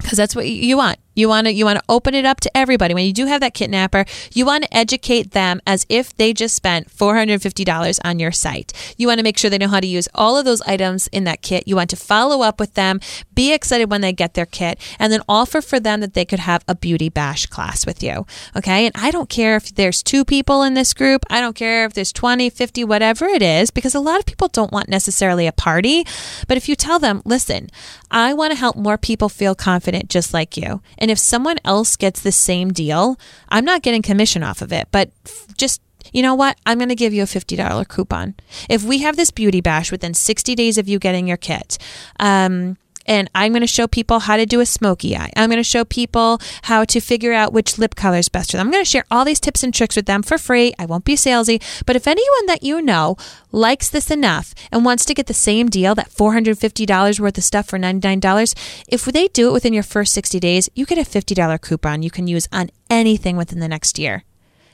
because 0.00 0.18
that's 0.18 0.34
what 0.34 0.48
you 0.48 0.76
want. 0.76 0.98
You 1.14 1.28
want 1.28 1.46
to 1.46 1.52
you 1.52 1.64
want 1.64 1.78
to 1.78 1.84
open 1.88 2.14
it 2.14 2.24
up 2.24 2.40
to 2.40 2.56
everybody. 2.56 2.94
When 2.94 3.04
you 3.04 3.12
do 3.12 3.26
have 3.26 3.40
that 3.40 3.54
kidnapper, 3.54 4.04
you 4.32 4.46
want 4.46 4.64
to 4.64 4.76
educate 4.76 5.32
them 5.32 5.60
as 5.66 5.86
if 5.88 6.14
they 6.16 6.32
just 6.32 6.54
spent 6.54 6.88
$450 6.88 7.98
on 8.04 8.18
your 8.18 8.32
site. 8.32 8.72
You 8.96 9.06
want 9.06 9.18
to 9.18 9.24
make 9.24 9.38
sure 9.38 9.50
they 9.50 9.58
know 9.58 9.68
how 9.68 9.80
to 9.80 9.86
use 9.86 10.08
all 10.14 10.36
of 10.36 10.44
those 10.44 10.62
items 10.62 11.08
in 11.08 11.24
that 11.24 11.42
kit. 11.42 11.66
You 11.66 11.76
want 11.76 11.90
to 11.90 11.96
follow 11.96 12.42
up 12.42 12.58
with 12.58 12.74
them, 12.74 13.00
be 13.34 13.52
excited 13.52 13.90
when 13.90 14.00
they 14.00 14.12
get 14.12 14.34
their 14.34 14.46
kit, 14.46 14.78
and 14.98 15.12
then 15.12 15.22
offer 15.28 15.60
for 15.60 15.78
them 15.78 16.00
that 16.00 16.14
they 16.14 16.24
could 16.24 16.40
have 16.40 16.64
a 16.66 16.74
beauty 16.74 17.08
bash 17.08 17.46
class 17.46 17.86
with 17.86 18.02
you. 18.02 18.26
Okay? 18.56 18.86
And 18.86 18.94
I 18.96 19.10
don't 19.10 19.28
care 19.28 19.56
if 19.56 19.74
there's 19.74 20.02
two 20.02 20.24
people 20.24 20.62
in 20.62 20.74
this 20.74 20.94
group. 20.94 21.24
I 21.30 21.40
don't 21.40 21.56
care 21.56 21.84
if 21.84 21.94
there's 21.94 22.12
20, 22.12 22.50
50, 22.50 22.84
whatever 22.84 23.26
it 23.26 23.42
is 23.42 23.70
because 23.70 23.94
a 23.94 24.00
lot 24.00 24.18
of 24.18 24.26
people 24.26 24.48
don't 24.48 24.72
want 24.72 24.88
necessarily 24.88 25.46
a 25.46 25.52
party, 25.52 26.04
but 26.48 26.56
if 26.56 26.68
you 26.68 26.76
tell 26.76 26.98
them, 26.98 27.22
"Listen, 27.24 27.68
I 28.10 28.34
want 28.34 28.52
to 28.52 28.58
help 28.58 28.76
more 28.76 28.98
people 28.98 29.28
feel 29.28 29.54
confident 29.54 30.08
just 30.08 30.32
like 30.32 30.56
you." 30.56 30.80
And 31.02 31.10
if 31.10 31.18
someone 31.18 31.58
else 31.64 31.96
gets 31.96 32.22
the 32.22 32.30
same 32.32 32.72
deal, 32.72 33.18
I'm 33.48 33.64
not 33.64 33.82
getting 33.82 34.00
commission 34.02 34.44
off 34.44 34.62
of 34.62 34.72
it, 34.72 34.86
but 34.92 35.10
just 35.58 35.82
you 36.12 36.22
know 36.22 36.34
what? 36.34 36.58
I'm 36.66 36.78
going 36.78 36.90
to 36.90 36.94
give 36.94 37.14
you 37.14 37.22
a 37.22 37.26
$50 37.26 37.88
coupon. 37.88 38.34
If 38.68 38.84
we 38.84 38.98
have 38.98 39.16
this 39.16 39.30
beauty 39.30 39.60
bash 39.60 39.90
within 39.90 40.14
60 40.14 40.54
days 40.54 40.76
of 40.76 40.88
you 40.88 40.98
getting 40.98 41.26
your 41.26 41.36
kit, 41.36 41.78
um, 42.20 42.76
and 43.06 43.30
I'm 43.34 43.52
going 43.52 43.62
to 43.62 43.66
show 43.66 43.86
people 43.86 44.20
how 44.20 44.36
to 44.36 44.46
do 44.46 44.60
a 44.60 44.66
smoky 44.66 45.16
eye. 45.16 45.30
I'm 45.36 45.48
going 45.48 45.58
to 45.58 45.64
show 45.64 45.84
people 45.84 46.40
how 46.62 46.84
to 46.84 47.00
figure 47.00 47.32
out 47.32 47.52
which 47.52 47.78
lip 47.78 47.94
color 47.94 48.18
is 48.18 48.28
best 48.28 48.50
for 48.50 48.56
them. 48.56 48.66
I'm 48.66 48.72
going 48.72 48.84
to 48.84 48.90
share 48.90 49.04
all 49.10 49.24
these 49.24 49.40
tips 49.40 49.62
and 49.62 49.72
tricks 49.74 49.96
with 49.96 50.06
them 50.06 50.22
for 50.22 50.38
free. 50.38 50.72
I 50.78 50.86
won't 50.86 51.04
be 51.04 51.14
salesy, 51.14 51.62
but 51.86 51.96
if 51.96 52.06
anyone 52.06 52.46
that 52.46 52.62
you 52.62 52.82
know 52.82 53.16
likes 53.50 53.90
this 53.90 54.10
enough 54.10 54.54
and 54.70 54.84
wants 54.84 55.04
to 55.06 55.14
get 55.14 55.26
the 55.26 55.34
same 55.34 55.68
deal, 55.68 55.94
that 55.94 56.10
$450 56.10 57.20
worth 57.20 57.38
of 57.38 57.44
stuff 57.44 57.68
for 57.68 57.78
$99, 57.78 58.84
if 58.88 59.04
they 59.04 59.28
do 59.28 59.48
it 59.48 59.52
within 59.52 59.72
your 59.72 59.82
first 59.82 60.14
60 60.14 60.40
days, 60.40 60.68
you 60.74 60.86
get 60.86 60.98
a 60.98 61.02
$50 61.02 61.60
coupon 61.60 62.02
you 62.02 62.10
can 62.10 62.26
use 62.26 62.48
on 62.52 62.70
anything 62.90 63.36
within 63.36 63.60
the 63.60 63.68
next 63.68 63.98
year. 63.98 64.24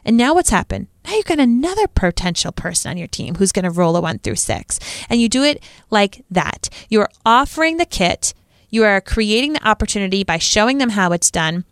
And 0.09 0.17
now 0.17 0.33
what's 0.33 0.49
happened? 0.49 0.87
Now 1.05 1.17
you've 1.17 1.27
got 1.27 1.39
another 1.39 1.87
potential 1.87 2.51
person 2.51 2.91
on 2.91 2.97
your 2.97 3.09
team 3.09 3.35
who's 3.35 3.53
going 3.53 3.67
to 3.67 3.71
roll 3.71 3.95
a 3.95 4.01
one 4.01 4.19
through 4.19 4.37
six. 4.37 4.81
And 5.11 5.21
you 5.21 5.29
do 5.29 5.45
it 5.45 5.63
like 5.91 6.25
that. 6.31 6.71
You're 6.89 7.11
offering 7.27 7.77
the 7.77 7.85
kit, 7.85 8.33
you 8.71 8.85
are 8.85 9.03
creating 9.03 9.53
the 9.53 9.69
opportunity 9.69 10.25
by 10.25 10.39
showing 10.39 10.79
them 10.79 10.89
how 10.89 11.13
it's 11.13 11.31
done 11.31 11.67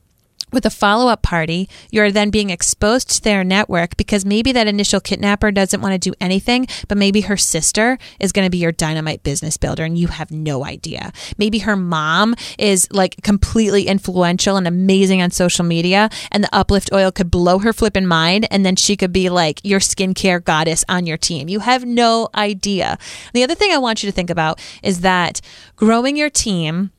with 0.52 0.64
a 0.64 0.70
follow 0.70 1.10
up 1.10 1.22
party, 1.22 1.68
you're 1.90 2.12
then 2.12 2.30
being 2.30 2.50
exposed 2.50 3.10
to 3.10 3.22
their 3.22 3.42
network 3.42 3.96
because 3.96 4.24
maybe 4.24 4.52
that 4.52 4.66
initial 4.66 5.00
kidnapper 5.00 5.50
doesn't 5.50 5.80
want 5.80 5.92
to 5.92 5.98
do 5.98 6.14
anything, 6.20 6.66
but 6.88 6.96
maybe 6.96 7.22
her 7.22 7.36
sister 7.36 7.98
is 8.20 8.32
going 8.32 8.46
to 8.46 8.50
be 8.50 8.58
your 8.58 8.72
dynamite 8.72 9.22
business 9.22 9.56
builder 9.56 9.84
and 9.84 9.98
you 9.98 10.06
have 10.06 10.30
no 10.30 10.64
idea. 10.64 11.12
Maybe 11.36 11.58
her 11.60 11.76
mom 11.76 12.34
is 12.58 12.88
like 12.92 13.22
completely 13.22 13.88
influential 13.88 14.56
and 14.56 14.68
amazing 14.68 15.20
on 15.20 15.30
social 15.30 15.64
media, 15.64 16.08
and 16.30 16.44
the 16.44 16.54
uplift 16.54 16.90
oil 16.92 17.10
could 17.10 17.30
blow 17.30 17.58
her 17.58 17.72
flipping 17.72 18.06
mind, 18.06 18.46
and 18.50 18.64
then 18.64 18.76
she 18.76 18.96
could 18.96 19.12
be 19.12 19.28
like 19.28 19.60
your 19.64 19.80
skincare 19.80 20.42
goddess 20.42 20.84
on 20.88 21.06
your 21.06 21.16
team. 21.16 21.48
You 21.48 21.60
have 21.60 21.84
no 21.84 22.28
idea. 22.34 22.98
The 23.34 23.42
other 23.42 23.54
thing 23.54 23.72
I 23.72 23.78
want 23.78 24.02
you 24.02 24.08
to 24.08 24.14
think 24.14 24.30
about 24.30 24.60
is 24.82 25.00
that 25.00 25.40
growing 25.74 26.16
your 26.16 26.30
team 26.30 26.92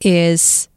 is 0.00 0.68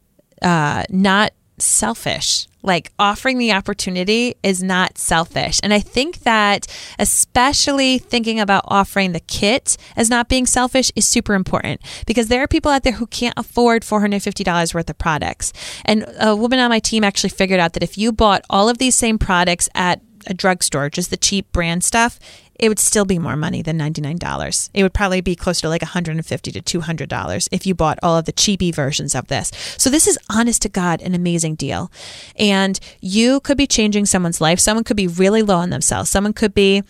uh, 0.41 0.83
not 0.89 1.31
selfish. 1.57 2.47
Like 2.61 2.91
offering 2.97 3.37
the 3.37 3.51
opportunity 3.51 4.35
is 4.41 4.63
not 4.63 4.97
selfish. 4.97 5.59
And 5.61 5.71
I 5.71 5.79
think 5.79 6.19
that, 6.23 6.65
especially 6.97 7.99
thinking 7.99 8.39
about 8.39 8.63
offering 8.67 9.11
the 9.11 9.19
kit 9.19 9.77
as 9.95 10.09
not 10.09 10.29
being 10.29 10.47
selfish, 10.47 10.91
is 10.95 11.07
super 11.07 11.35
important 11.35 11.81
because 12.07 12.27
there 12.27 12.41
are 12.41 12.47
people 12.47 12.71
out 12.71 12.81
there 12.81 12.93
who 12.93 13.05
can't 13.05 13.37
afford 13.37 13.83
$450 13.83 14.73
worth 14.73 14.89
of 14.89 14.97
products. 14.97 15.53
And 15.85 16.05
a 16.19 16.35
woman 16.35 16.57
on 16.59 16.69
my 16.69 16.79
team 16.79 17.03
actually 17.03 17.29
figured 17.29 17.59
out 17.59 17.73
that 17.73 17.83
if 17.83 17.99
you 17.99 18.11
bought 18.11 18.43
all 18.49 18.67
of 18.67 18.79
these 18.79 18.95
same 18.95 19.19
products 19.19 19.69
at 19.75 20.01
a 20.27 20.33
drugstore, 20.33 20.89
just 20.89 21.09
the 21.09 21.17
cheap 21.17 21.51
brand 21.51 21.83
stuff, 21.83 22.19
it 22.57 22.69
would 22.69 22.79
still 22.79 23.05
be 23.05 23.19
more 23.19 23.35
money 23.35 23.61
than 23.61 23.77
$99. 23.77 24.69
It 24.73 24.83
would 24.83 24.93
probably 24.93 25.21
be 25.21 25.35
closer 25.35 25.61
to 25.61 25.69
like 25.69 25.81
$150 25.81 26.63
to 26.63 26.79
$200 26.79 27.49
if 27.51 27.65
you 27.65 27.75
bought 27.75 27.99
all 28.01 28.17
of 28.17 28.25
the 28.25 28.31
cheapy 28.31 28.71
versions 28.71 29.13
of 29.13 29.27
this. 29.27 29.51
So 29.77 29.89
this 29.89 30.07
is 30.07 30.17
honest 30.29 30.61
to 30.61 30.69
God 30.69 31.01
an 31.01 31.13
amazing 31.13 31.55
deal. 31.55 31.91
And 32.37 32.79
you 33.01 33.41
could 33.41 33.57
be 33.57 33.67
changing 33.67 34.05
someone's 34.05 34.39
life. 34.39 34.59
Someone 34.59 34.83
could 34.83 34.97
be 34.97 35.07
really 35.07 35.41
low 35.41 35.57
on 35.57 35.69
themselves. 35.69 36.09
Someone 36.09 36.33
could 36.33 36.53
be 36.53 36.83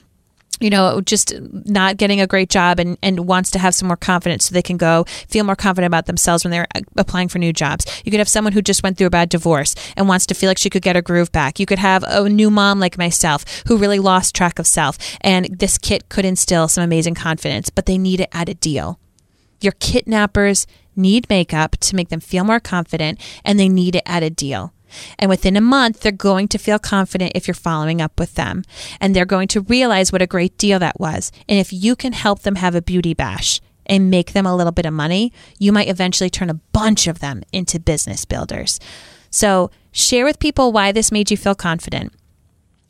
you 0.60 0.70
know, 0.70 1.02
just 1.02 1.34
not 1.42 1.98
getting 1.98 2.22
a 2.22 2.28
great 2.28 2.50
job 2.50 2.80
and, 2.80 2.98
and 3.02 3.28
wants 3.28 3.52
to 3.52 3.60
have 3.60 3.76
some 3.76 3.88
more 3.88 3.98
confidence 3.98 4.46
so 4.46 4.54
they 4.54 4.62
can 4.62 4.78
go 4.78 5.06
feel 5.28 5.44
more 5.44 5.56
confident 5.56 5.88
about 5.88 6.06
themselves 6.06 6.44
when 6.44 6.52
they're 6.52 6.68
uh, 6.76 6.82
applying 6.98 7.28
for 7.28 7.40
new 7.40 7.54
jobs. 7.54 7.86
You 8.04 8.12
could 8.12 8.20
have 8.20 8.30
someone 8.30 8.54
who 8.54 8.62
just 8.62 8.84
went 8.84 8.98
through 8.98 9.08
a 9.08 9.12
bad 9.12 9.30
divorce 9.30 9.76
and 9.98 10.08
wants 10.08 10.26
to 10.28 10.34
feel 10.34 10.50
like 10.50 10.58
she 10.58 10.70
could 10.70 10.82
get 10.82 10.96
her 10.96 11.02
groove 11.02 11.32
back. 11.32 11.60
You 11.60 11.66
could 11.66 11.80
have 11.80 12.04
a 12.08 12.30
new 12.30 12.50
mom 12.50 12.80
like 12.80 12.98
myself 12.98 13.46
who 13.68 13.78
really 13.78 14.00
lost 14.00 14.36
track 14.36 14.60
of 14.60 14.68
self. 14.68 14.98
And 15.22 15.46
this 15.46 15.78
kit 15.78 16.10
could 16.10 16.26
instill 16.26 16.68
some 16.68 16.84
amazing 16.84 17.16
confidence, 17.16 17.70
but 17.70 17.86
they 17.86 17.98
need 17.98 18.22
it 18.22 18.30
at 18.32 18.50
a 18.50 18.54
deal. 18.54 19.00
Your 19.62 19.74
kidnappers 19.74 20.68
need 20.96 21.30
makeup 21.30 21.78
to 21.78 21.96
make 21.96 22.10
them 22.10 22.20
feel 22.20 22.44
more 22.44 22.60
confident 22.60 23.20
and 23.44 23.60
they 23.60 23.70
need 23.70 23.96
it 23.96 24.04
at 24.06 24.24
a 24.24 24.30
deal. 24.30 24.75
And 25.20 25.30
within 25.30 25.58
a 25.58 25.62
month, 25.62 26.02
they're 26.02 26.12
going 26.12 26.48
to 26.50 26.58
feel 26.58 26.80
confident 26.80 27.32
if 27.36 27.48
you're 27.48 27.56
following 27.56 28.02
up 28.02 28.20
with 28.20 28.36
them. 28.36 28.64
And 29.00 29.16
they're 29.16 29.26
going 29.26 29.48
to 29.50 29.62
realize 29.62 30.12
what 30.12 30.22
a 30.22 30.28
great 30.28 30.58
deal 30.58 30.80
that 30.80 31.00
was. 31.00 31.32
And 31.48 31.60
if 31.60 31.72
you 31.72 31.96
can 31.96 32.14
help 32.14 32.42
them 32.42 32.56
have 32.56 32.76
a 32.76 32.82
beauty 32.82 33.14
bash 33.14 33.62
and 33.86 34.10
make 34.10 34.34
them 34.34 34.46
a 34.46 34.56
little 34.56 34.72
bit 34.72 34.86
of 34.86 34.94
money, 34.94 35.32
you 35.60 35.72
might 35.72 35.90
eventually 35.90 36.30
turn 36.30 36.50
a 36.50 36.56
bunch 36.74 37.08
of 37.08 37.20
them 37.20 37.44
into 37.52 37.80
business 37.80 38.26
builders. 38.26 38.80
So 39.30 39.70
share 39.92 40.26
with 40.26 40.40
people 40.40 40.72
why 40.72 40.92
this 40.92 41.12
made 41.12 41.30
you 41.30 41.38
feel 41.38 41.56
confident. 41.56 42.14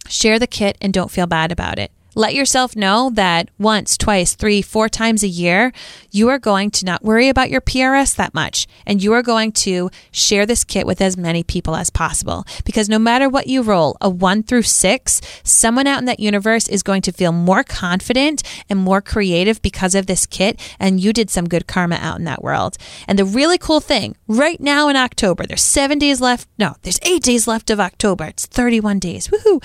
Share 0.07 0.39
the 0.39 0.47
kit 0.47 0.77
and 0.81 0.93
don't 0.93 1.11
feel 1.11 1.27
bad 1.27 1.51
about 1.51 1.79
it. 1.79 1.91
Let 2.17 2.33
yourself 2.33 2.77
know 2.77 3.09
that 3.15 3.49
once, 3.59 3.97
twice, 3.97 4.35
three, 4.35 4.61
four 4.61 4.87
times 4.87 5.21
a 5.21 5.27
year, 5.27 5.73
you 6.11 6.29
are 6.29 6.39
going 6.39 6.71
to 6.71 6.85
not 6.85 7.03
worry 7.03 7.27
about 7.27 7.49
your 7.49 7.59
PRS 7.59 8.15
that 8.15 8.33
much. 8.33 8.67
And 8.85 9.03
you 9.03 9.11
are 9.11 9.21
going 9.21 9.51
to 9.51 9.89
share 10.11 10.45
this 10.45 10.63
kit 10.63 10.87
with 10.87 11.01
as 11.01 11.17
many 11.17 11.43
people 11.43 11.75
as 11.75 11.89
possible. 11.89 12.45
Because 12.63 12.87
no 12.87 12.97
matter 12.99 13.27
what 13.27 13.47
you 13.47 13.61
roll, 13.61 13.97
a 13.99 14.09
one 14.09 14.43
through 14.43 14.61
six, 14.61 15.19
someone 15.43 15.87
out 15.87 15.99
in 15.99 16.05
that 16.05 16.21
universe 16.21 16.69
is 16.69 16.83
going 16.83 17.01
to 17.01 17.11
feel 17.11 17.33
more 17.33 17.65
confident 17.65 18.43
and 18.69 18.79
more 18.79 19.01
creative 19.01 19.61
because 19.61 19.93
of 19.93 20.07
this 20.07 20.25
kit. 20.25 20.57
And 20.79 21.01
you 21.01 21.11
did 21.11 21.29
some 21.29 21.49
good 21.49 21.67
karma 21.67 21.95
out 21.95 22.17
in 22.17 22.23
that 22.23 22.41
world. 22.41 22.77
And 23.09 23.19
the 23.19 23.25
really 23.25 23.57
cool 23.57 23.81
thing, 23.81 24.15
right 24.25 24.61
now 24.61 24.87
in 24.87 24.95
October, 24.95 25.45
there's 25.45 25.61
seven 25.61 25.99
days 25.99 26.21
left. 26.21 26.47
No, 26.57 26.75
there's 26.83 26.99
eight 27.03 27.23
days 27.23 27.45
left 27.45 27.69
of 27.69 27.81
October. 27.81 28.23
It's 28.23 28.45
31 28.45 28.99
days. 28.99 29.27
Woohoo 29.27 29.61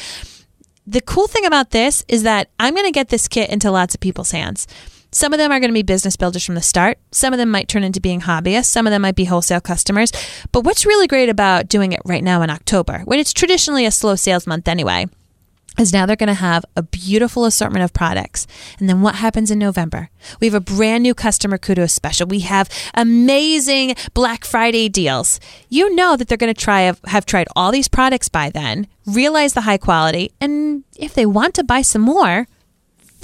the 0.87 1.01
cool 1.01 1.27
thing 1.27 1.47
about 1.47 1.71
this 1.71 2.05
is 2.09 2.23
that 2.25 2.49
I'm 2.59 2.75
going 2.75 2.87
to 2.87 2.93
get 2.93 3.09
this 3.09 3.29
kit 3.29 3.51
into 3.51 3.71
lots 3.71 3.95
of 3.95 4.01
people's 4.01 4.33
hands. 4.33 4.67
Some 5.13 5.33
of 5.33 5.39
them 5.39 5.51
are 5.51 5.59
going 5.59 5.71
to 5.71 5.75
be 5.75 5.83
business 5.83 6.17
builders 6.17 6.45
from 6.45 6.55
the 6.55 6.63
start. 6.63 6.99
Some 7.11 7.33
of 7.33 7.39
them 7.39 7.51
might 7.51 7.69
turn 7.69 7.83
into 7.83 8.01
being 8.01 8.21
hobbyists. 8.21 8.67
Some 8.67 8.87
of 8.87 8.93
them 8.93 9.03
might 9.03 9.17
be 9.17 9.25
wholesale 9.25 9.61
customers. 9.61 10.13
But 10.53 10.65
what's 10.65 10.87
really 10.87 11.09
great 11.09 11.29
about 11.29 11.69
doing 11.69 11.93
it 11.93 12.01
right 12.05 12.23
now 12.23 12.43
in 12.43 12.51
October, 12.51 13.01
when 13.05 13.19
it's 13.19 13.33
traditionally 13.33 13.87
a 13.87 13.91
slow 13.91 14.15
sales 14.15 14.47
month 14.47 14.69
anyway, 14.69 15.07
is 15.81 15.93
now 15.93 16.07
they're 16.07 16.17
going 16.17 16.29
to 16.29 16.35
have 16.35 16.65
a 16.77 16.83
beautiful 16.83 17.45
assortment 17.45 17.85
of 17.85 17.93
products. 17.93 18.47
And 18.79 18.89
then 18.89 19.03
what 19.03 19.17
happens 19.17 19.51
in 19.51 19.59
November? 19.59 20.11
We 20.41 20.47
have 20.47 20.55
a 20.55 20.61
brand 20.61 21.03
new 21.03 21.15
customer 21.15 21.59
kudos 21.59 21.93
special. 21.93 22.27
We 22.27 22.41
have 22.41 22.69
amazing 22.95 23.95
Black 24.15 24.45
Friday 24.45 24.89
deals. 24.89 25.41
You 25.69 25.95
know 25.95 26.17
that 26.17 26.29
they're 26.29 26.37
going 26.37 26.55
to 26.55 26.61
try 26.61 26.93
have 27.07 27.27
tried 27.27 27.49
all 27.57 27.73
these 27.73 27.89
products 27.89 28.29
by 28.29 28.51
then, 28.51 28.87
realize 29.07 29.55
the 29.55 29.63
high 29.63 29.79
quality, 29.79 30.33
and 30.41 30.85
if 30.97 31.15
they 31.15 31.27
want 31.27 31.55
to 31.55 31.65
buy 31.65 31.83
some 31.83 32.03
more, 32.03 32.47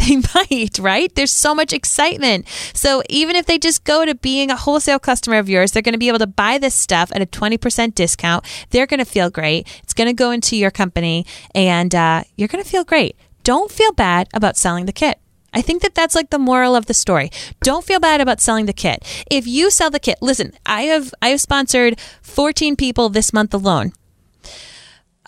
they 0.07 0.16
might, 0.35 0.79
right? 0.79 1.14
There's 1.14 1.33
so 1.33 1.55
much 1.55 1.73
excitement. 1.73 2.47
So 2.75 3.03
even 3.09 3.37
if 3.37 3.47
they 3.47 3.59
just 3.59 3.85
go 3.85 4.05
to 4.05 4.14
being 4.14 4.51
a 4.51 4.57
wholesale 4.57 4.99
customer 4.99 5.38
of 5.38 5.49
yours, 5.49 5.73
they're 5.73 5.83
going 5.83 5.92
to 5.95 5.99
be 5.99 6.09
able 6.09 6.19
to 6.19 6.27
buy 6.27 6.59
this 6.59 6.75
stuff 6.75 7.11
at 7.14 7.23
a 7.23 7.27
20% 7.27 7.95
discount. 7.95 8.45
They're 8.71 8.87
going 8.87 8.99
to 8.99 9.05
feel 9.05 9.31
great. 9.31 9.66
It's 9.83 9.95
going 9.95 10.09
to 10.09 10.14
go 10.14 10.31
into 10.31 10.57
your 10.57 10.71
company 10.71 11.27
and 11.55 11.95
uh, 11.95 12.25
you're 12.37 12.49
going 12.49 12.62
to 12.62 12.71
feel 12.71 12.85
great. 12.85 13.16
Don't 13.45 13.71
feel 13.71 13.92
bad 13.92 14.29
about 14.35 14.57
selling 14.57 14.87
the 14.87 14.92
kit. 14.92 15.19
I 15.55 15.62
think 15.62 15.81
that 15.83 15.95
that's 15.95 16.14
like 16.14 16.31
the 16.31 16.38
moral 16.38 16.77
of 16.77 16.87
the 16.87 16.92
story. 16.92 17.31
Don't 17.62 17.85
feel 17.85 17.99
bad 17.99 18.21
about 18.21 18.40
selling 18.40 18.66
the 18.66 18.75
kit. 18.75 19.03
If 19.31 19.47
you 19.47 19.71
sell 19.71 19.88
the 19.88 19.99
kit, 19.99 20.19
listen, 20.21 20.53
I 20.66 20.83
have 20.83 21.14
I 21.23 21.29
have 21.29 21.40
sponsored 21.40 21.99
14 22.21 22.77
people 22.77 23.09
this 23.09 23.33
month 23.33 23.55
alone. 23.55 23.92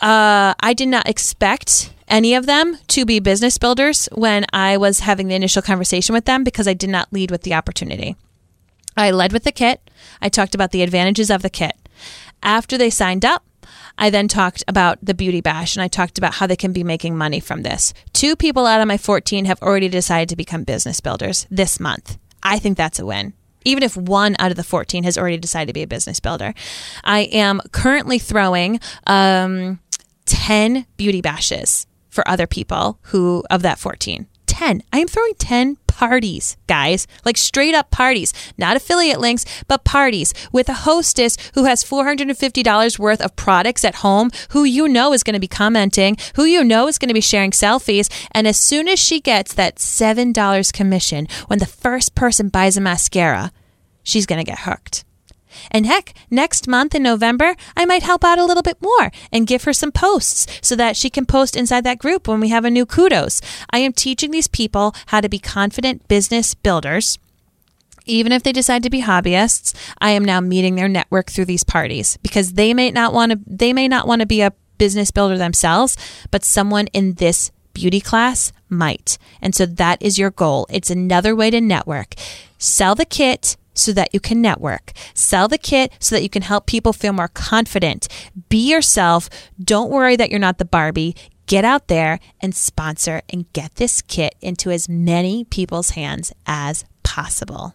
Uh, 0.03 0.53
I 0.61 0.75
did 0.75 0.89
not 0.89 1.09
expect 1.09 1.95
any 2.09 2.35
of 2.35 2.47
them 2.47 2.79
to 2.89 3.05
be 3.05 3.21
business 3.21 3.59
builders 3.59 4.09
when 4.13 4.45
I 4.53 4.77
was 4.77 5.01
having 5.01 5.29
the 5.29 5.35
initial 5.35 5.63
conversation 5.63 6.13
with 6.13 6.25
them 6.25 6.45
because 6.45 6.67
I 6.67 6.75
did 6.75 6.91
not 6.91 7.13
lead 7.13 7.31
with 7.31 7.43
the 7.43 7.55
opportunity. 7.55 8.17
I 8.97 9.11
led 9.11 9.33
with 9.33 9.45
the 9.45 9.53
kit. 9.53 9.91
I 10.21 10.29
talked 10.29 10.55
about 10.55 10.73
the 10.73 10.83
advantages 10.83 11.31
of 11.31 11.43
the 11.43 11.51
kit. 11.51 11.77
After 12.43 12.77
they 12.77 12.91
signed 12.91 13.25
up, 13.25 13.45
I 13.97 14.11
then 14.11 14.29
talked 14.29 14.65
about 14.69 14.99
the 15.03 15.15
beauty 15.15 15.41
bash 15.41 15.77
and 15.77 15.83
I 15.83 15.89
talked 15.89 16.19
about 16.19 16.35
how 16.35 16.47
they 16.47 16.57
can 16.57 16.73
be 16.73 16.85
making 16.85 17.17
money 17.17 17.41
from 17.41 17.63
this. 17.63 17.93
Two 18.13 18.37
people 18.37 18.67
out 18.67 18.81
of 18.81 18.89
my 18.89 18.97
14 18.97 19.45
have 19.45 19.61
already 19.63 19.89
decided 19.89 20.29
to 20.29 20.37
become 20.37 20.65
business 20.65 21.01
builders 21.01 21.47
this 21.51 21.81
month. 21.81 22.19
I 22.43 22.59
think 22.59 22.77
that's 22.77 22.99
a 22.99 23.07
win 23.07 23.35
even 23.65 23.83
if 23.83 23.97
one 23.97 24.35
out 24.39 24.51
of 24.51 24.57
the 24.57 24.65
14 24.65 25.05
has 25.05 25.19
already 25.19 25.37
decided 25.37 25.67
to 25.67 25.73
be 25.75 25.83
a 25.83 25.87
business 25.87 26.21
builder. 26.21 26.55
I 27.05 27.21
am 27.21 27.61
currently 27.73 28.19
throwing 28.19 28.81
um, 29.07 29.81
10 30.27 30.87
beauty 30.97 31.21
bashes 31.21 31.87
for 32.19 32.29
other 32.29 32.49
people 32.49 32.99
who 33.13 33.45
of 33.49 33.63
that 33.63 33.79
14. 33.79 34.27
10. 34.47 34.83
I 34.93 34.99
am 34.99 35.07
throwing 35.07 35.35
10 35.35 35.77
parties, 35.87 36.57
guys, 36.67 37.07
like 37.25 37.37
straight 37.37 37.77
up 37.77 37.93
parties, 37.93 38.33
not 38.57 38.77
affiliate 38.77 39.21
links, 39.21 39.45
but 39.69 39.85
parties 39.85 40.35
with 40.51 40.69
a 40.69 40.83
hostess 40.89 41.37
who 41.55 41.67
has 41.67 41.85
$450 41.85 42.99
worth 42.99 43.21
of 43.21 43.37
products 43.37 43.85
at 43.85 43.97
home, 43.97 44.33
who 44.51 44.65
you 44.65 44.89
know 44.89 45.13
is 45.13 45.23
going 45.23 45.35
to 45.35 45.39
be 45.39 45.47
commenting, 45.47 46.17
who 46.35 46.45
you 46.45 46.65
know 46.65 46.89
is 46.89 46.99
going 46.99 47.07
to 47.09 47.15
be 47.15 47.21
sharing 47.21 47.53
selfies. 47.53 48.11
And 48.33 48.49
as 48.49 48.59
soon 48.59 48.89
as 48.89 48.99
she 48.99 49.21
gets 49.21 49.55
that 49.55 49.77
$7 49.77 50.73
commission 50.73 51.29
when 51.47 51.61
the 51.61 51.67
first 51.67 52.17
person 52.17 52.49
buys 52.49 52.77
a 52.77 52.81
mascara, 52.81 53.53
she's 54.03 54.27
going 54.27 54.45
to 54.45 54.51
get 54.51 54.61
hooked. 54.61 55.05
And 55.71 55.87
heck, 55.87 56.15
next 56.31 56.69
month 56.69 56.95
in 56.95 57.03
November, 57.03 57.57
I 57.77 57.85
might 57.85 58.03
help 58.03 58.25
out 58.25 58.39
a 58.39 58.45
little 58.45 58.63
bit 58.63 58.81
more 58.81 59.11
and 59.33 59.47
give 59.47 59.65
her 59.65 59.73
some 59.73 59.93
posts 59.93 60.47
so 60.61 60.77
that 60.77 60.97
she 60.97 61.11
can 61.11 61.27
post 61.27 61.57
inside 61.57 61.85
that 61.85 61.99
group 61.99 62.29
when 62.29 62.41
we 62.41 62.49
have 62.49 62.65
a 62.65 62.71
new 62.71 62.87
kudos. 62.87 63.41
I 63.71 63.79
am 63.79 63.93
teaching 63.93 64.31
these 64.31 64.49
people 64.49 64.95
how 65.07 65.21
to 65.21 65.29
be 65.29 65.39
confident 65.39 66.09
business 66.09 66.55
builders. 66.55 67.19
Even 68.07 68.33
if 68.33 68.43
they 68.43 68.53
decide 68.53 68.83
to 68.85 68.91
be 68.91 69.03
hobbyists, 69.03 69.75
I 70.01 70.11
am 70.11 70.25
now 70.25 70.41
meeting 70.41 70.77
their 70.77 70.89
network 70.89 71.31
through 71.31 71.45
these 71.45 71.65
parties 71.65 72.17
because 72.23 72.55
they 72.55 72.73
may 72.73 72.91
not 72.91 73.13
want 73.13 73.33
to 73.33 73.39
they 73.47 73.75
may 73.75 73.87
not 73.87 74.07
want 74.07 74.21
to 74.21 74.27
be 74.27 74.41
a 74.41 74.55
business 74.79 75.11
builder 75.11 75.37
themselves, 75.37 75.97
but 76.31 76.45
someone 76.45 76.87
in 76.89 77.15
this 77.15 77.51
beauty 77.75 78.01
class 78.01 78.53
might. 78.69 79.19
And 79.43 79.55
so 79.55 79.67
that 79.67 80.01
is 80.03 80.19
your 80.19 80.31
goal. 80.31 80.67
It's 80.71 80.91
another 80.91 81.37
way 81.37 81.51
to 81.51 81.61
network. 81.61 82.15
Sell 82.59 82.95
the 82.95 83.05
kit 83.05 83.57
so 83.79 83.93
that 83.93 84.13
you 84.13 84.21
can 84.21 84.43
network. 84.43 84.93
Sell 85.15 85.49
the 85.49 85.59
kit 85.59 85.93
so 85.99 86.15
that 86.15 86.23
you 86.23 86.29
can 86.29 86.43
help 86.43 86.67
people 86.67 86.93
feel 86.93 87.13
more 87.13 87.29
confident. 87.29 88.09
Be 88.49 88.71
yourself. 88.71 89.29
Don't 89.63 89.91
worry 89.91 90.17
that 90.17 90.31
you're 90.31 90.39
not 90.39 90.59
the 90.59 90.65
Barbie. 90.65 91.15
Get 91.47 91.65
out 91.65 91.89
there 91.89 92.21
and 92.41 92.55
sponsor 92.55 93.23
and 93.31 93.51
get 93.53 93.77
this 93.77 94.03
kit 94.03 94.35
into 94.41 94.71
as 94.71 94.89
many 94.89 95.45
people's 95.45 95.91
hands 95.91 96.33
as 96.47 96.85
possible. 97.03 97.75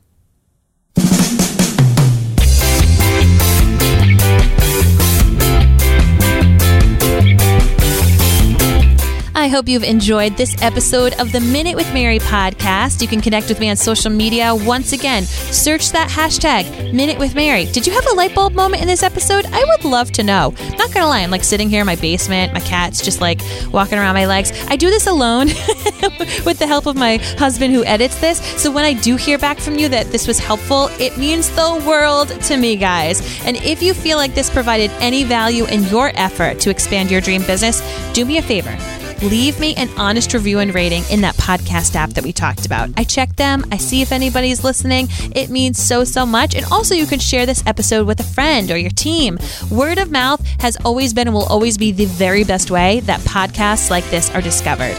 I 9.36 9.48
hope 9.48 9.68
you've 9.68 9.84
enjoyed 9.84 10.38
this 10.38 10.62
episode 10.62 11.20
of 11.20 11.32
the 11.32 11.40
Minute 11.40 11.76
with 11.76 11.92
Mary 11.92 12.20
podcast. 12.20 13.02
You 13.02 13.08
can 13.08 13.20
connect 13.20 13.50
with 13.50 13.60
me 13.60 13.68
on 13.68 13.76
social 13.76 14.12
media. 14.12 14.54
Once 14.54 14.94
again, 14.94 15.24
search 15.24 15.92
that 15.92 16.08
hashtag 16.08 16.94
Minute 16.94 17.18
with 17.18 17.34
Mary. 17.34 17.66
Did 17.66 17.88
you 17.88 17.94
have 17.94 18.06
a 18.06 18.14
light 18.14 18.36
bulb 18.36 18.54
moment 18.54 18.84
in 18.84 18.88
this 18.88 19.02
episode? 19.02 19.48
I 19.48 19.64
would 19.64 19.86
love 19.86 20.12
to 20.14 20.24
know. 20.24 20.54
Not 20.78 20.94
gonna 20.94 21.08
lie, 21.08 21.22
I'm 21.22 21.32
like 21.32 21.44
sitting 21.44 21.68
here 21.68 21.82
in 21.82 21.88
my 21.88 21.96
basement. 21.96 22.54
My 22.54 22.60
cat's 22.60 23.04
just 23.04 23.22
like 23.22 23.42
walking 23.72 23.98
around 23.98 24.14
my 24.14 24.28
legs. 24.28 24.52
I 24.68 24.76
do 24.76 24.92
this 24.92 25.08
alone 25.08 25.48
with 26.46 26.60
the 26.60 26.68
help 26.68 26.86
of 26.86 26.96
my 26.96 27.18
husband 27.40 27.74
who 27.74 27.84
edits 27.86 28.22
this. 28.22 28.38
So 28.62 28.72
when 28.72 28.86
I 28.86 28.94
do 28.94 29.16
hear 29.16 29.40
back 29.40 29.58
from 29.58 29.80
you 29.80 29.90
that 29.90 30.12
this 30.12 30.28
was 30.28 30.38
helpful, 30.38 30.90
it 31.00 31.18
means 31.18 31.50
the 31.50 31.84
world 31.88 32.30
to 32.30 32.56
me, 32.56 32.76
guys. 32.76 33.20
And 33.48 33.58
if 33.58 33.82
you 33.82 33.96
feel 33.96 34.18
like 34.18 34.36
this 34.36 34.52
provided 34.52 34.92
any 35.00 35.24
value 35.24 35.66
in 35.66 35.84
your 35.86 36.12
effort 36.14 36.60
to 36.60 36.70
expand 36.70 37.10
your 37.10 37.20
dream 37.20 37.42
business, 37.42 37.82
do 38.14 38.26
me 38.26 38.38
a 38.38 38.42
favor 38.44 38.78
leave 39.24 39.60
me 39.60 39.74
an 39.76 39.90
honest 39.98 40.34
review 40.34 40.60
and 40.60 40.74
rating 40.74 41.04
in 41.10 41.22
that 41.22 41.36
podcast 41.36 41.96
app 41.96 42.12
that 42.12 42.24
we 42.24 42.32
talked 42.32 42.66
about. 42.66 42.90
I 42.98 43.04
check 43.04 43.36
them, 43.36 43.66
I 43.72 43.78
see 43.78 44.02
if 44.02 44.12
anybody's 44.12 44.64
listening. 44.64 45.08
It 45.36 45.50
means 45.50 45.82
so, 45.82 46.04
so 46.04 46.26
much. 46.26 46.56
And 46.56 46.66
also, 46.66 46.96
you 46.96 47.06
can 47.06 47.20
share 47.20 47.46
this 47.46 47.64
episode 47.66 48.08
with 48.08 48.20
a 48.20 48.24
friend 48.24 48.70
or 48.72 48.78
your 48.78 48.92
team. 48.92 49.40
Word 49.72 49.98
of 49.98 50.12
mouth 50.12 50.46
has 50.60 50.78
always 50.86 51.14
been 51.14 51.28
and 51.28 51.34
will 51.34 51.46
always 51.46 51.78
be 51.78 51.92
the 51.92 52.06
very 52.06 52.44
best 52.44 52.70
way 52.70 53.00
that 53.02 53.20
podcasts 53.22 53.90
like 53.90 54.08
this 54.10 54.30
are 54.32 54.42
discovered. 54.42 54.98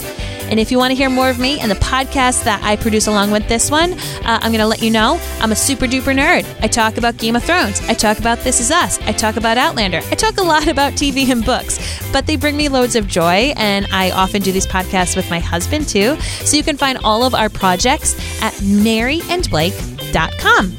And 0.51 0.61
if 0.61 0.71
you 0.71 0.79
want 0.79 0.91
to 0.91 0.95
hear 0.95 1.11
more 1.11 1.31
of 1.31 1.39
me 1.39 1.59
and 1.61 1.71
the 1.71 1.77
podcast 1.77 2.45
that 2.45 2.63
I 2.63 2.77
produce 2.77 3.07
along 3.07 3.31
with 3.31 3.49
this 3.49 3.71
one, 3.71 3.93
uh, 3.93 4.39
I'm 4.43 4.53
going 4.53 4.61
to 4.61 4.67
let 4.67 4.83
you 4.83 4.91
know 4.91 5.19
I'm 5.41 5.53
a 5.53 5.57
super 5.57 5.87
duper 5.87 6.15
nerd. 6.15 6.45
I 6.63 6.69
talk 6.69 6.97
about 6.97 7.17
Game 7.17 7.37
of 7.37 7.45
Thrones. 7.45 7.81
I 7.89 7.95
talk 7.95 8.19
about 8.19 8.39
This 8.39 8.61
Is 8.61 8.71
Us. 8.71 8.99
I 9.01 9.13
talk 9.13 9.37
about 9.37 9.59
Outlander. 9.59 10.01
I 10.11 10.15
talk 10.15 10.39
a 10.39 10.43
lot 10.43 10.69
about 10.69 10.93
TV 10.95 11.29
and 11.29 11.45
books, 11.45 11.79
but 12.13 12.27
they 12.27 12.37
bring 12.37 12.57
me 12.57 12.69
loads 12.69 12.97
of 12.97 13.07
joy. 13.09 13.53
And 13.57 13.87
I 13.93 14.11
often 14.11 14.43
do 14.43 14.53
these 14.53 14.67
podcasts 14.67 15.17
with 15.17 15.29
my 15.31 15.39
husband 15.41 15.89
too. 15.89 16.17
So 16.45 16.57
you 16.57 16.63
can 16.63 16.77
find 16.77 16.99
all 16.99 17.25
of 17.25 17.35
our 17.35 17.49
projects 17.49 18.15
at 18.43 18.53
maryandblake.com. 18.55 20.77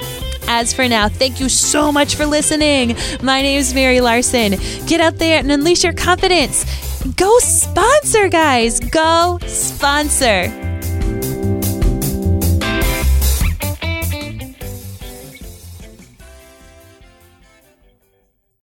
As 0.48 0.74
for 0.74 0.88
now, 0.88 1.10
thank 1.10 1.40
you 1.40 1.50
so 1.50 1.92
much 1.92 2.16
for 2.16 2.26
listening. 2.26 2.96
My 3.22 3.42
name 3.42 3.60
is 3.60 3.74
Mary 3.74 4.00
Larson. 4.00 4.56
Get 4.86 5.02
out 5.02 5.18
there 5.18 5.40
and 5.40 5.52
unleash 5.52 5.84
your 5.84 5.94
confidence. 5.94 6.66
Go 7.14 7.38
sponsor, 7.38 8.30
guys. 8.30 8.80
Go 8.80 9.38
sponsor. 9.46 10.65